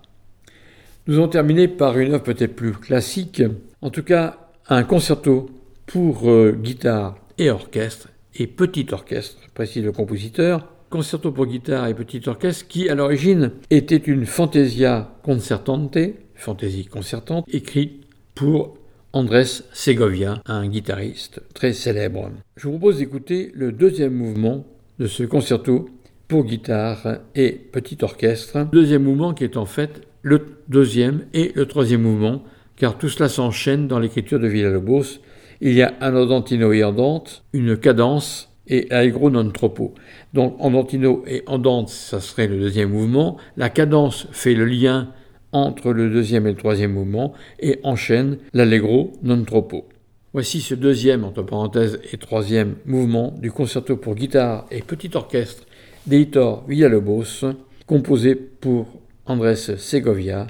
Nous 1.09 1.17
allons 1.17 1.27
terminer 1.27 1.67
par 1.67 1.99
une 1.99 2.13
œuvre 2.13 2.23
peut-être 2.23 2.55
plus 2.55 2.75
classique, 2.75 3.43
en 3.83 3.91
tout 3.91 4.05
cas 4.05 4.39
un 4.69 4.85
concerto 4.85 5.51
pour 5.87 6.31
euh, 6.31 6.53
guitare 6.53 7.19
et 7.37 7.51
orchestre, 7.51 8.11
et 8.37 8.47
petit 8.47 8.87
orchestre, 8.93 9.39
précise 9.55 9.83
le 9.83 9.91
compositeur, 9.91 10.69
concerto 10.91 11.33
pour 11.33 11.47
guitare 11.47 11.89
et 11.89 11.95
petit 11.95 12.23
orchestre 12.27 12.67
qui, 12.69 12.89
à 12.89 12.95
l'origine, 12.95 13.53
était 13.71 13.97
une 13.97 14.27
fantasia 14.27 15.15
concertante, 15.23 15.99
fantaisie 16.35 16.87
concertante, 16.87 17.45
écrite 17.53 18.05
pour 18.35 18.77
Andrés 19.13 19.47
Segovia, 19.73 20.43
un 20.47 20.69
guitariste 20.69 21.41
très 21.55 21.73
célèbre. 21.73 22.31
Je 22.57 22.69
vous 22.69 22.79
propose 22.79 22.99
d'écouter 22.99 23.51
le 23.55 23.73
deuxième 23.73 24.15
mouvement 24.15 24.67
de 24.99 25.07
ce 25.07 25.23
concerto 25.23 25.89
pour 26.29 26.45
guitare 26.45 27.19
et 27.35 27.53
petit 27.53 27.99
orchestre. 28.03 28.67
Deuxième 28.73 29.05
mouvement 29.05 29.33
qui 29.33 29.45
est 29.45 29.57
en 29.57 29.67
fait 29.67 30.03
le 30.23 30.59
deuxième 30.69 31.27
et 31.35 31.53
le 31.55 31.67
troisième 31.67 32.03
mouvement, 32.03 32.43
car 32.77 32.99
tout 32.99 33.09
cela 33.09 33.29
s'enchaîne 33.29 33.87
dans 33.89 33.99
l'écriture 33.99 34.41
de 34.41 34.49
Villa-Lobos. 34.49 35.21
Il 35.61 35.73
y 35.73 35.83
a 35.83 35.95
un 36.01 36.15
andantino 36.15 36.73
et 36.73 36.85
andante, 36.85 37.45
une 37.53 37.77
cadence 37.77 38.51
et 38.67 38.91
allegro 38.91 39.31
non 39.31 39.51
troppo. 39.51 39.95
Donc 40.37 40.57
andantino 40.59 41.25
et 41.27 41.43
andante, 41.47 41.89
ça 41.89 42.21
serait 42.21 42.47
le 42.47 42.59
deuxième 42.59 42.91
mouvement. 42.91 43.39
La 43.57 43.71
cadence 43.71 44.29
fait 44.33 44.53
le 44.53 44.67
lien 44.67 45.09
entre 45.53 45.95
le 45.95 46.11
deuxième 46.11 46.47
et 46.47 46.51
le 46.51 46.59
troisième 46.59 46.93
mouvement 46.93 47.33
et 47.59 47.81
enchaîne 47.85 48.37
l'allegro 48.53 49.15
non 49.23 49.43
troppo. 49.45 49.89
Voici 50.35 50.61
ce 50.61 50.75
deuxième, 50.75 51.25
entre 51.25 51.43
parenthèses, 51.43 51.99
et 52.13 52.19
troisième 52.19 52.75
mouvement 52.85 53.35
du 53.41 53.51
concerto 53.51 53.97
pour 53.97 54.15
guitare 54.15 54.67
et 54.71 54.83
petit 54.83 55.11
orchestre 55.15 55.65
d'Eitor 56.07 56.67
Villalobos, 56.69 57.47
composé 57.87 58.35
pour 58.35 58.89
Andrés 59.25 59.57
Segovia, 59.57 60.49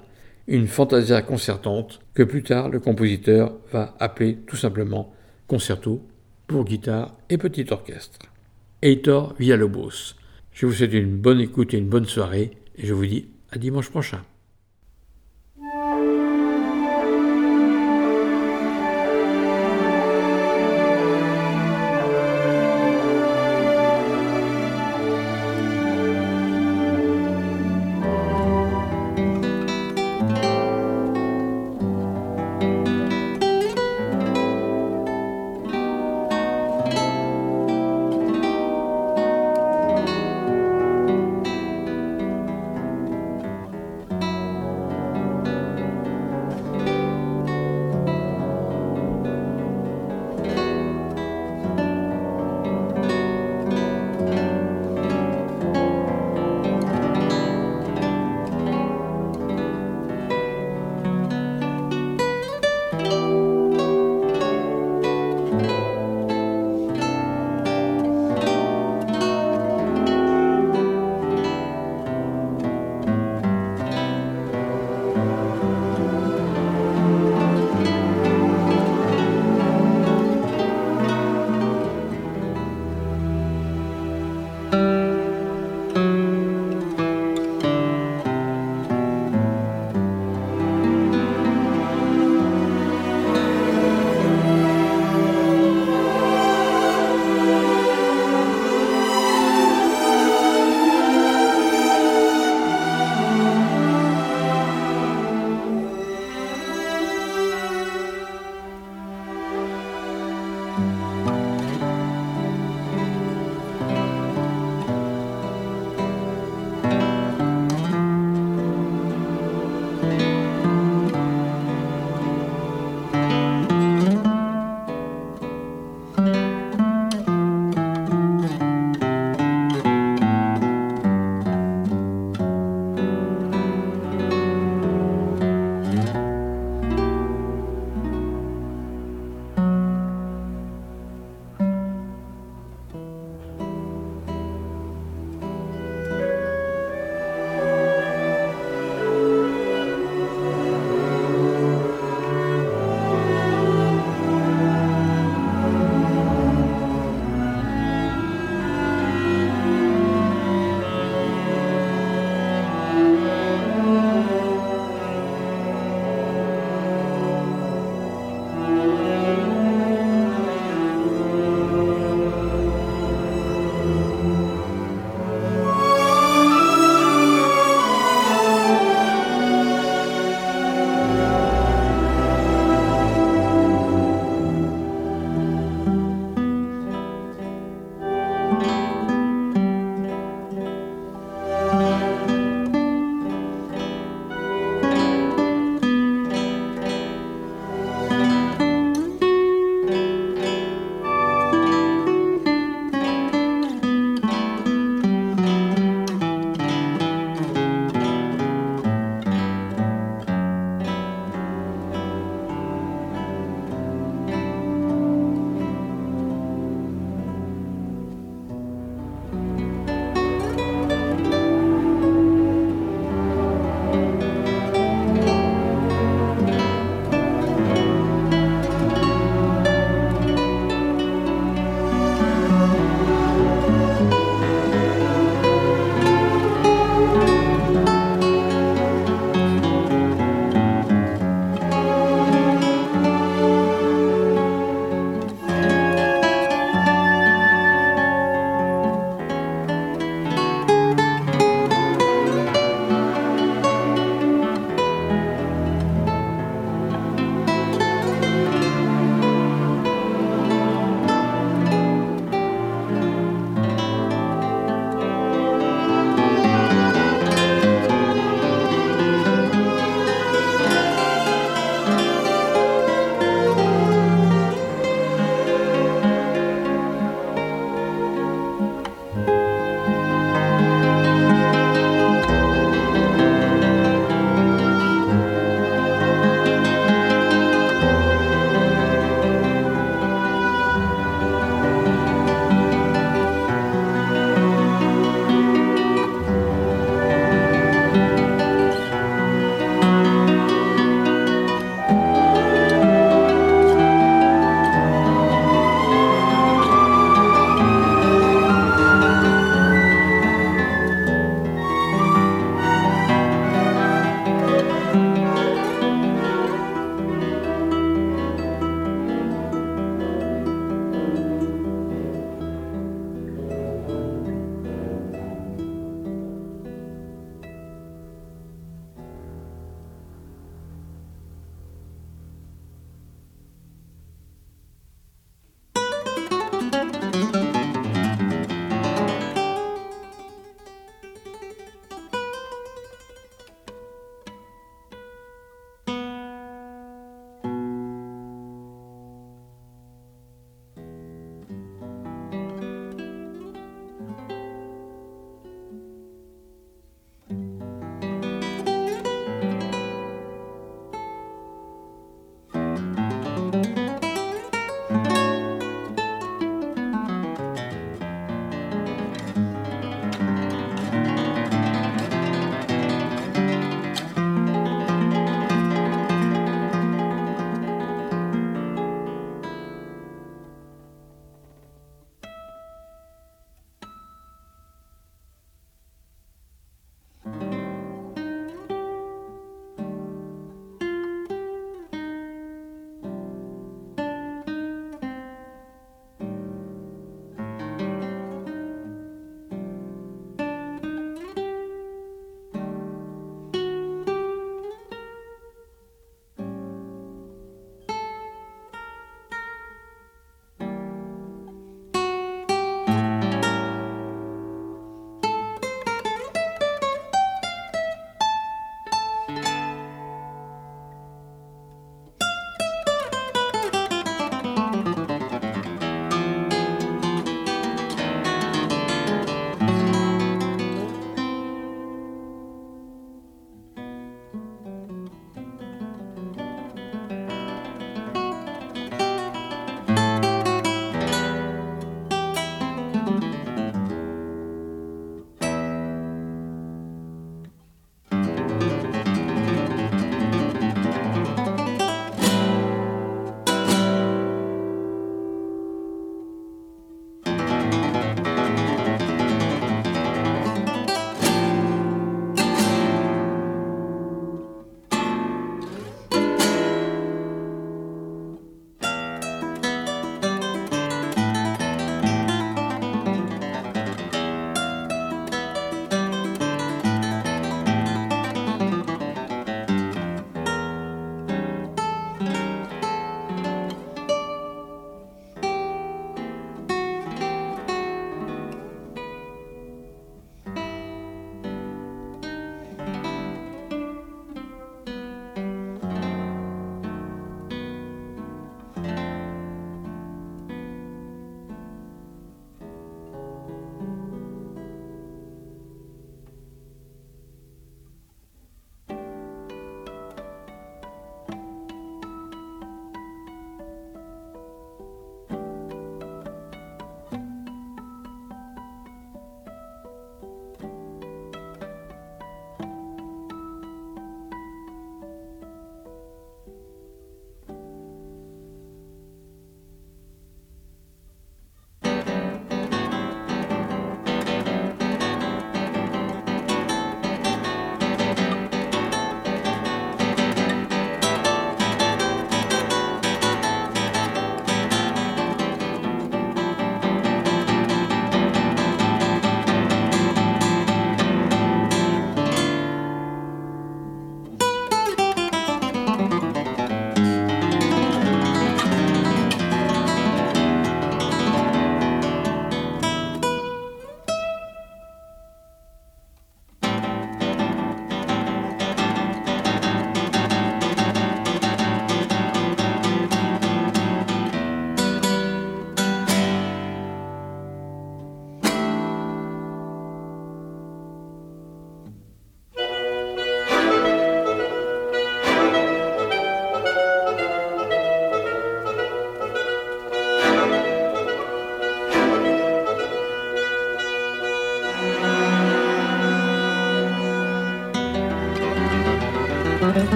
une 0.49 0.67
fantasia 0.67 1.23
concertante 1.23 2.01
que 2.13 2.25
plus 2.25 2.43
tard 2.43 2.71
le 2.71 2.81
compositeur 2.81 3.53
va 3.71 3.95
appeler 4.01 4.39
tout 4.49 4.57
simplement 4.57 5.13
concerto 5.47 6.03
pour 6.49 6.65
guitare 6.65 7.15
et 7.31 7.39
petit 7.39 7.67
orchestre. 7.71 8.19
Heitor 8.87 9.35
Villalobos. 9.41 10.15
Je 10.53 10.65
vous 10.65 10.73
souhaite 10.73 10.93
une 10.93 11.17
bonne 11.17 11.41
écoute 11.41 11.75
et 11.75 11.79
une 11.79 11.89
bonne 11.89 12.05
soirée 12.05 12.53
et 12.77 12.87
je 12.87 12.95
vous 12.95 13.05
dis 13.05 13.27
à 13.51 13.59
dimanche 13.59 13.91
prochain. 13.91 14.23